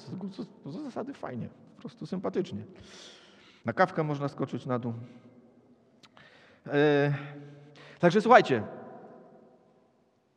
[0.64, 1.50] Co za zasady fajnie.
[1.78, 2.62] Po prostu sympatycznie.
[3.66, 4.94] Na kawkę można skoczyć na dół.
[6.68, 7.14] E,
[8.00, 8.64] także słuchajcie.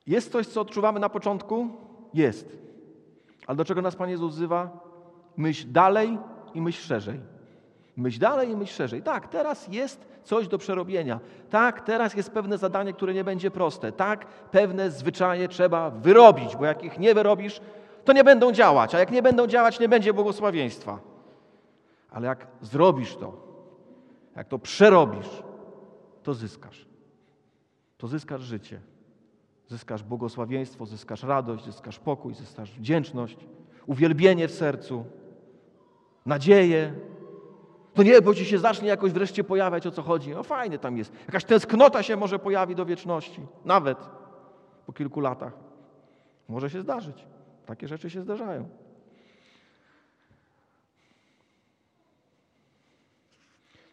[0.07, 1.69] Jest coś, co odczuwamy na początku?
[2.15, 2.57] Jest.
[3.47, 4.71] Ale do czego nas Pan Jezus wzywa?
[5.37, 6.19] Myśl dalej
[6.55, 7.21] i myśl szerzej.
[7.97, 9.03] Myśl dalej i myśl szerzej.
[9.03, 11.21] Tak, teraz jest coś do przerobienia.
[11.51, 13.93] Tak, teraz jest pewne zadanie, które nie będzie proste.
[13.93, 17.61] Tak, pewne zwyczaje trzeba wyrobić, bo jak ich nie wyrobisz,
[18.05, 21.10] to nie będą działać, a jak nie będą działać, nie będzie błogosławieństwa.
[22.11, 23.33] Ale jak zrobisz to,
[24.37, 25.43] jak to przerobisz,
[26.23, 26.87] to zyskasz.
[27.99, 28.81] To zyskasz życie.
[29.69, 33.37] Zyskasz błogosławieństwo, zyskasz radość, zyskasz pokój, zyskasz wdzięczność,
[33.87, 35.05] uwielbienie w sercu,
[36.27, 36.95] nadzieję,
[37.95, 40.31] to niebo ci się zacznie jakoś wreszcie pojawiać, o co chodzi.
[40.31, 41.13] No fajnie tam jest.
[41.27, 43.47] Jakaś tęsknota się może pojawi do wieczności.
[43.65, 43.99] Nawet
[44.87, 45.53] po kilku latach.
[46.49, 47.27] Może się zdarzyć.
[47.67, 48.69] Takie rzeczy się zdarzają.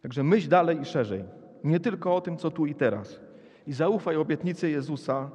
[0.08, 1.24] Także myśl dalej i szerzej.
[1.64, 3.20] Nie tylko o tym, co tu i teraz.
[3.68, 5.30] I zaufaj obietnicy Jezusa,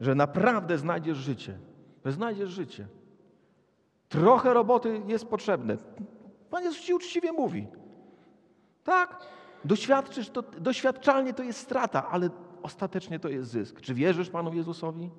[0.00, 1.58] że naprawdę znajdziesz życie.
[2.04, 2.86] Że znajdziesz życie.
[4.08, 5.76] Trochę roboty jest potrzebne.
[6.50, 7.66] Pan Jezus ci uczciwie mówi.
[8.84, 9.26] Tak,
[9.64, 12.30] doświadczysz, to, doświadczalnie to jest strata, ale
[12.62, 13.80] ostatecznie to jest zysk.
[13.80, 15.10] Czy wierzysz Panu Jezusowi?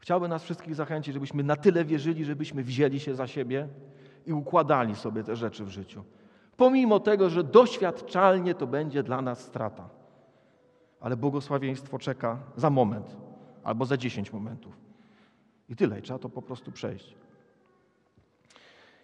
[0.00, 3.68] Chciałbym nas wszystkich zachęcić, żebyśmy na tyle wierzyli, żebyśmy wzięli się za siebie
[4.26, 6.04] i układali sobie te rzeczy w życiu.
[6.62, 9.88] Pomimo tego, że doświadczalnie to będzie dla nas strata.
[11.00, 13.16] Ale błogosławieństwo czeka za moment
[13.64, 14.76] albo za dziesięć momentów.
[15.68, 17.14] I tyle, i trzeba to po prostu przejść.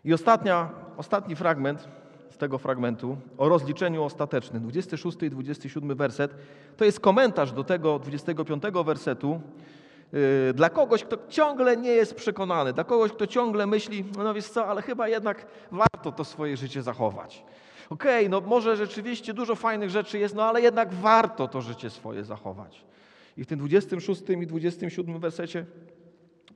[0.05, 1.89] I ostatnia, ostatni fragment
[2.39, 4.63] tego fragmentu o rozliczeniu ostatecznym.
[4.63, 6.35] 26 i 27 werset
[6.77, 9.41] to jest komentarz do tego 25 wersetu
[10.55, 14.67] dla kogoś, kto ciągle nie jest przekonany, dla kogoś, kto ciągle myśli, no wiesz co,
[14.67, 17.45] ale chyba jednak warto to swoje życie zachować.
[17.91, 21.91] Okej, okay, no może rzeczywiście dużo fajnych rzeczy jest, no ale jednak warto to życie
[21.91, 22.85] swoje zachować.
[23.37, 25.67] I w tym 26 i 27 wersecie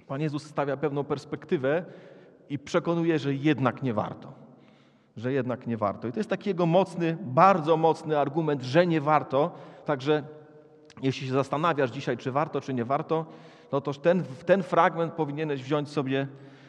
[0.06, 1.84] Pan Jezus stawia pewną perspektywę
[2.48, 4.42] i przekonuje, że jednak nie warto
[5.16, 6.08] że jednak nie warto.
[6.08, 9.50] I to jest taki jego mocny, bardzo mocny argument, że nie warto.
[9.84, 10.22] Także
[11.02, 13.26] jeśli się zastanawiasz dzisiaj, czy warto, czy nie warto,
[13.72, 16.26] no to ten, ten fragment powinieneś wziąć sobie,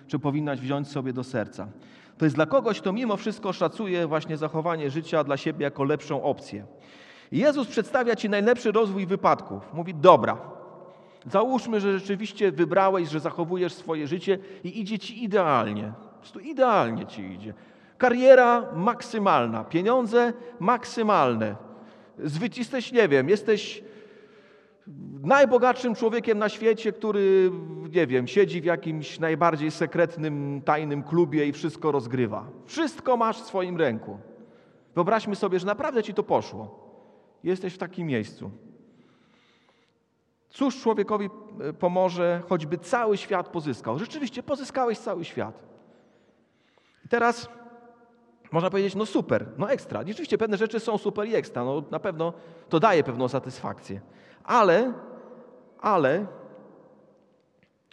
[0.08, 1.68] czy powinnaś wziąć sobie do serca.
[2.18, 6.24] To jest dla kogoś, kto mimo wszystko szacuje właśnie zachowanie życia dla siebie jako lepszą
[6.24, 6.66] opcję.
[7.32, 9.74] Jezus przedstawia Ci najlepszy rozwój wypadków.
[9.74, 10.38] Mówi, dobra,
[11.32, 15.94] załóżmy, że rzeczywiście wybrałeś, że zachowujesz swoje życie i idzie Ci idealnie.
[16.12, 17.54] Po prostu idealnie Ci idzie.
[17.98, 21.56] Kariera maksymalna, pieniądze maksymalne.
[22.58, 23.84] Jesteś, nie wiem, jesteś
[25.24, 27.52] najbogatszym człowiekiem na świecie, który,
[27.96, 32.48] nie wiem, siedzi w jakimś najbardziej sekretnym, tajnym klubie i wszystko rozgrywa.
[32.66, 34.18] Wszystko masz w swoim ręku.
[34.96, 36.84] Wyobraźmy sobie, że naprawdę ci to poszło.
[37.44, 38.52] Jesteś w takim miejscu.
[40.50, 41.30] Cóż człowiekowi
[41.62, 44.00] e, pomoże, choćby cały świat pozyskał?
[44.00, 45.64] Rzeczywiście pozyskałeś cały świat.
[47.06, 47.50] I teraz
[48.52, 50.00] można powiedzieć, no super, no ekstra.
[50.08, 52.34] Rzeczywiście pewne rzeczy są super i ekstra, no na pewno
[52.70, 54.02] to daje pewną satysfakcję.
[54.44, 54.94] Ale,
[55.84, 56.26] ale,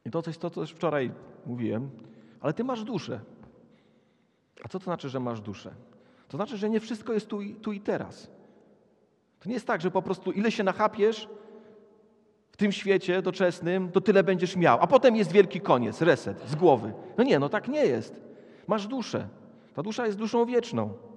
[0.05, 1.12] i to coś, to co wczoraj
[1.47, 1.91] mówiłem,
[2.41, 3.20] ale ty masz duszę.
[4.64, 5.74] A co to znaczy, że masz duszę?
[6.28, 8.30] To znaczy, że nie wszystko jest tu i, tu i teraz.
[9.41, 11.28] To nie jest tak, że po prostu ile się nachapiesz
[12.53, 16.55] w tym świecie doczesnym, to tyle będziesz miał, a potem jest wielki koniec, reset z
[16.55, 16.93] głowy.
[17.18, 18.20] No nie, no tak nie jest.
[18.66, 19.28] Masz duszę.
[19.74, 21.09] Ta dusza jest duszą wieczną.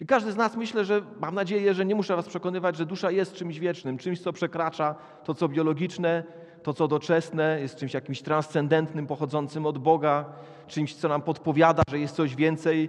[0.00, 3.10] I każdy z nas myślę, że mam nadzieję, że nie muszę was przekonywać, że dusza
[3.10, 4.94] jest czymś wiecznym, czymś, co przekracza
[5.24, 6.24] to, co biologiczne,
[6.62, 10.24] to, co doczesne, jest czymś jakimś transcendentnym, pochodzącym od Boga,
[10.66, 12.88] czymś, co nam podpowiada, że jest coś więcej.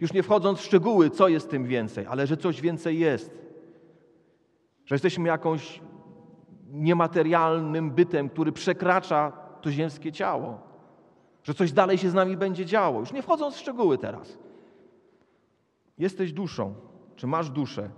[0.00, 3.30] Już nie wchodząc w szczegóły, co jest tym więcej, ale że coś więcej jest.
[4.86, 5.80] Że jesteśmy jakąś
[6.70, 9.32] niematerialnym bytem, który przekracza
[9.62, 10.66] to ziemskie ciało
[11.46, 13.00] że coś dalej się z nami będzie działo.
[13.00, 14.38] Już nie wchodząc w szczegóły teraz.
[15.98, 16.74] Jesteś duszą,
[17.16, 17.90] czy masz duszę,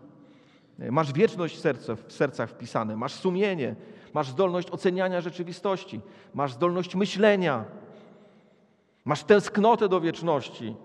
[0.90, 3.76] masz wieczność w, serce, w sercach wpisane, masz sumienie,
[4.14, 6.01] masz zdolność oceniania rzeczywistości,
[6.34, 7.64] masz zdolność myślenia,
[9.05, 10.76] masz tęsknotę do wieczności.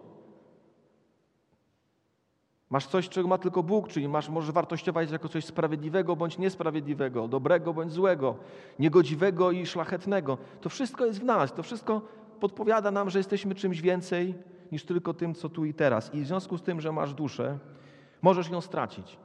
[2.69, 7.27] Masz coś, czego ma tylko Bóg, czyli masz, możesz wartościować jako coś sprawiedliwego bądź niesprawiedliwego,
[7.27, 8.35] dobrego bądź złego,
[8.79, 10.37] niegodziwego i szlachetnego.
[10.61, 12.01] To wszystko jest w nas, to wszystko
[12.39, 14.35] podpowiada nam, że jesteśmy czymś więcej
[14.73, 16.13] niż tylko tym, co tu i teraz.
[16.13, 17.59] I w związku z tym, że masz duszę,
[18.21, 19.17] możesz ją stracić.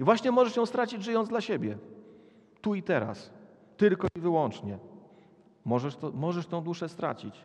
[0.00, 1.78] I właśnie możesz ją stracić, żyjąc dla siebie.
[2.60, 3.30] Tu i teraz.
[3.76, 4.78] Tylko i wyłącznie.
[5.64, 7.44] Możesz, to, możesz tą duszę stracić.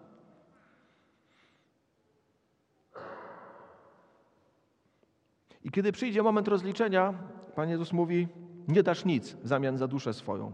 [5.64, 7.14] I kiedy przyjdzie moment rozliczenia,
[7.56, 8.28] Pan Jezus mówi:
[8.68, 10.52] Nie dasz nic w zamian za duszę swoją.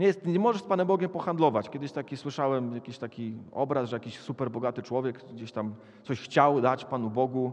[0.00, 1.70] Nie, jest, nie możesz z Panem Bogiem pohandlować.
[1.70, 6.60] Kiedyś taki słyszałem jakiś taki obraz, że jakiś super bogaty człowiek gdzieś tam coś chciał
[6.60, 7.52] dać Panu Bogu.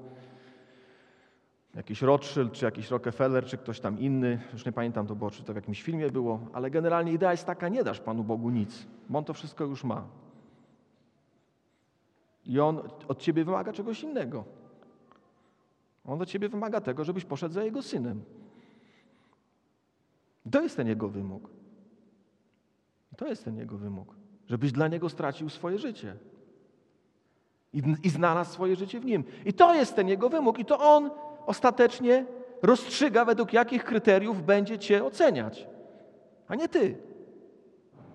[1.76, 4.40] Jakiś Rothschild, czy jakiś Rockefeller, czy ktoś tam inny.
[4.54, 6.40] Już nie pamiętam to było, czy to w jakimś filmie było.
[6.54, 9.84] Ale generalnie idea jest taka, nie dasz Panu Bogu nic, bo On to wszystko już
[9.84, 10.04] ma.
[12.46, 14.44] I On od Ciebie wymaga czegoś innego.
[16.06, 18.24] On od Ciebie wymaga tego, żebyś poszedł za Jego Synem.
[20.52, 21.57] To jest ten Jego wymóg.
[23.18, 24.16] To jest ten Jego wymóg,
[24.48, 26.16] żebyś dla Niego stracił swoje życie
[27.74, 29.24] i, i znalazł swoje życie w Nim.
[29.46, 31.10] I to jest ten Jego wymóg i to On
[31.46, 32.26] ostatecznie
[32.62, 35.68] rozstrzyga, według jakich kryteriów będzie Cię oceniać,
[36.48, 36.98] a nie Ty.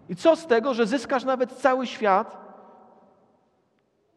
[0.09, 2.43] I co z tego, że zyskasz nawet cały świat,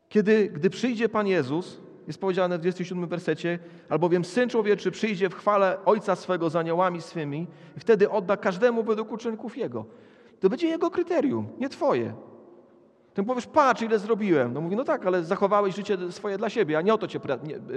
[0.09, 3.59] kiedy, gdy przyjdzie Pan Jezus, jest powiedziane w 27 wersecie,
[3.89, 8.83] albowiem Syn Człowieczy przyjdzie w chwale Ojca swego z aniołami swymi i wtedy odda każdemu
[8.83, 9.85] według uczynków Jego.
[10.39, 12.13] To będzie jego kryterium, nie twoje.
[13.13, 14.53] Ty powiesz, patrz, ile zrobiłem.
[14.53, 17.19] No mówi, no tak, ale zachowałeś życie swoje dla siebie, a nie o to cię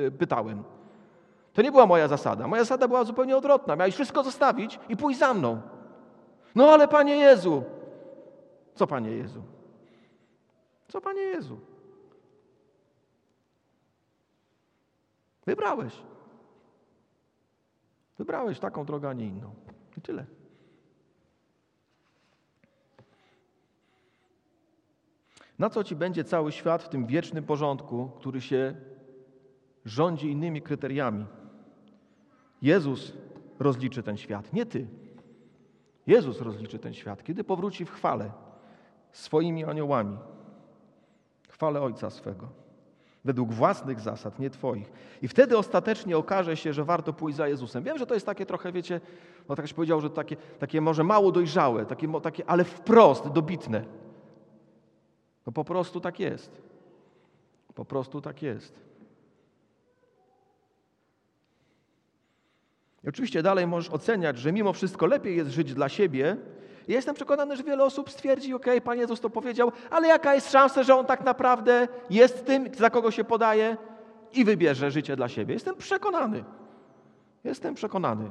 [0.07, 0.65] e, pytałem.
[1.53, 2.49] To nie była moja zasada.
[2.49, 3.77] Moja zasada była zupełnie odwrotna.
[3.77, 5.61] Miałeś wszystko zostawić i pójść za mną.
[6.55, 7.63] No ale Panie Jezu.
[8.75, 9.43] Co Panie Jezu?
[10.89, 11.59] Co Panie Jezu?
[15.47, 16.03] Wybrałeś.
[18.19, 19.51] Wybrałeś taką drogę, a nie inną.
[19.97, 20.27] I tyle.
[25.59, 28.75] Na co ci będzie cały świat w tym wiecznym porządku, który się
[29.85, 31.27] rządzi innymi kryteriami?
[32.63, 33.13] Jezus
[33.59, 34.87] rozliczy ten świat, nie ty.
[36.07, 38.31] Jezus rozliczy ten świat, kiedy powróci w chwale
[39.13, 40.17] swoimi aniołami,
[41.49, 42.49] chwale Ojca swego,
[43.25, 44.93] według własnych zasad, nie Twoich.
[45.23, 47.85] I wtedy ostatecznie okaże się, że warto pójść za Jezusem.
[47.85, 49.01] Wiem, że to jest takie trochę, wiecie,
[49.49, 53.85] no tak się powiedział, że takie, takie może mało dojrzałe, takie, takie, ale wprost dobitne.
[55.49, 56.63] No po prostu tak jest.
[57.75, 58.75] Po prostu tak jest.
[63.05, 66.37] I oczywiście dalej możesz oceniać, że mimo wszystko lepiej jest żyć dla siebie.
[66.89, 70.53] Ja jestem przekonany, że wiele osób stwierdzi, ok, Pan Jezus to powiedział, ale jaka jest
[70.53, 73.77] szansa, że On tak naprawdę jest tym, za kogo się podaje
[74.33, 75.55] i wybierze życie dla siebie.
[75.55, 76.45] Jestem przekonany.
[77.45, 78.31] Jestem przekonany.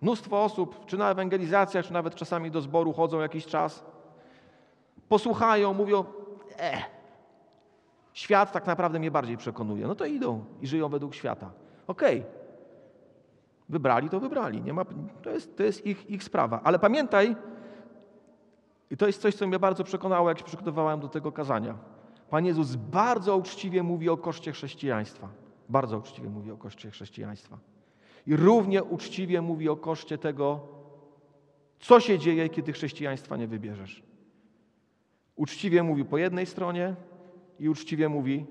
[0.00, 3.84] Mnóstwo osób, czy na ewangelizacjach, czy nawet czasami do zboru chodzą jakiś czas,
[5.08, 6.04] posłuchają, mówią,
[6.58, 6.82] e,
[8.12, 9.86] świat tak naprawdę mnie bardziej przekonuje.
[9.86, 11.50] No to idą i żyją według świata.
[11.86, 12.20] Okej.
[12.20, 12.42] Okay.
[13.68, 14.62] Wybrali, to wybrali.
[14.62, 14.84] Nie ma,
[15.22, 16.60] to jest, to jest ich, ich sprawa.
[16.64, 17.36] Ale pamiętaj,
[18.90, 21.74] i to jest coś, co mnie bardzo przekonało, jak się przygotowywałem do tego kazania.
[22.30, 25.28] Pan Jezus bardzo uczciwie mówi o koszcie chrześcijaństwa.
[25.68, 27.58] Bardzo uczciwie mówi o koszcie chrześcijaństwa.
[28.26, 30.60] I równie uczciwie mówi o koszcie tego,
[31.80, 34.02] co się dzieje, kiedy chrześcijaństwa nie wybierzesz.
[35.36, 36.94] Uczciwie mówi po jednej stronie
[37.60, 38.46] i uczciwie mówi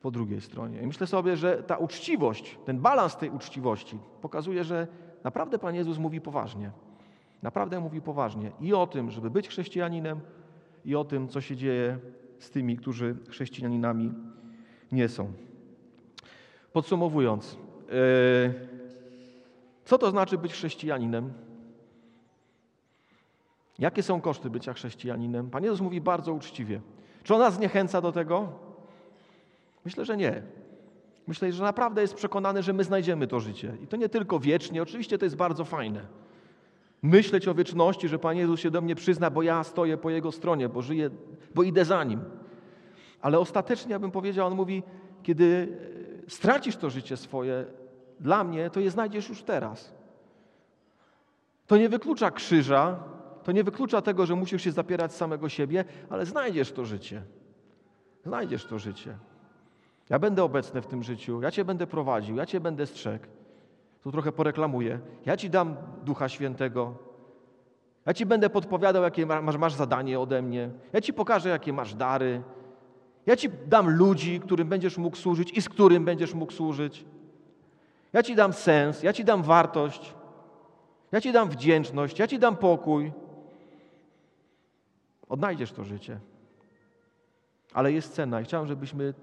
[0.00, 0.82] po drugiej stronie.
[0.82, 4.86] I myślę sobie, że ta uczciwość, ten balans tej uczciwości pokazuje, że
[5.24, 6.70] naprawdę Pan Jezus mówi poważnie.
[7.42, 10.20] Naprawdę mówi poważnie i o tym, żeby być chrześcijaninem,
[10.84, 11.98] i o tym, co się dzieje
[12.38, 14.12] z tymi, którzy chrześcijaninami
[14.92, 15.32] nie są.
[16.72, 18.54] Podsumowując, yy,
[19.84, 21.32] co to znaczy być chrześcijaninem?
[23.78, 25.50] Jakie są koszty bycia chrześcijaninem?
[25.50, 26.80] Pan Jezus mówi bardzo uczciwie.
[27.22, 28.48] Czy on nas zniechęca do tego?
[29.84, 30.42] Myślę, że nie.
[31.26, 33.76] Myślę, że naprawdę jest przekonany, że my znajdziemy to życie.
[33.82, 36.06] I to nie tylko wiecznie, oczywiście to jest bardzo fajne.
[37.02, 40.32] Myśleć o wieczności, że Pan Jezus się do mnie przyzna, bo ja stoję po Jego
[40.32, 41.10] stronie, bo żyję,
[41.54, 42.20] bo idę za Nim.
[43.20, 44.82] Ale ostatecznie, ja bym powiedział, On mówi,
[45.22, 45.78] kiedy
[46.28, 47.64] stracisz to życie swoje
[48.20, 49.94] dla mnie, to je znajdziesz już teraz.
[51.66, 52.98] To nie wyklucza krzyża,
[53.44, 57.22] to nie wyklucza tego, że musisz się zapierać samego siebie, ale znajdziesz to życie.
[58.24, 59.16] Znajdziesz to życie.
[60.10, 63.26] Ja będę obecny w tym życiu, ja Cię będę prowadził, ja Cię będę strzegł.
[64.02, 65.00] Tu trochę poreklamuję.
[65.26, 66.94] Ja Ci dam Ducha Świętego.
[68.06, 70.70] Ja Ci będę podpowiadał, jakie masz, masz zadanie ode mnie.
[70.92, 72.42] Ja Ci pokażę, jakie masz dary.
[73.26, 77.04] Ja Ci dam ludzi, którym będziesz mógł służyć i z którym będziesz mógł służyć.
[78.12, 80.14] Ja Ci dam sens, ja Ci dam wartość,
[81.12, 83.12] ja Ci dam wdzięczność, ja Ci dam pokój.
[85.32, 86.20] Odnajdziesz to życie.
[87.74, 89.14] Ale jest cena i chciałem, żebyśmy,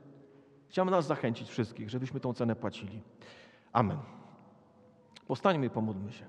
[0.69, 3.01] chciałem nas zachęcić wszystkich, żebyśmy tą cenę płacili.
[3.73, 3.97] Amen.
[5.27, 6.25] Postańmy i pomódlmy się.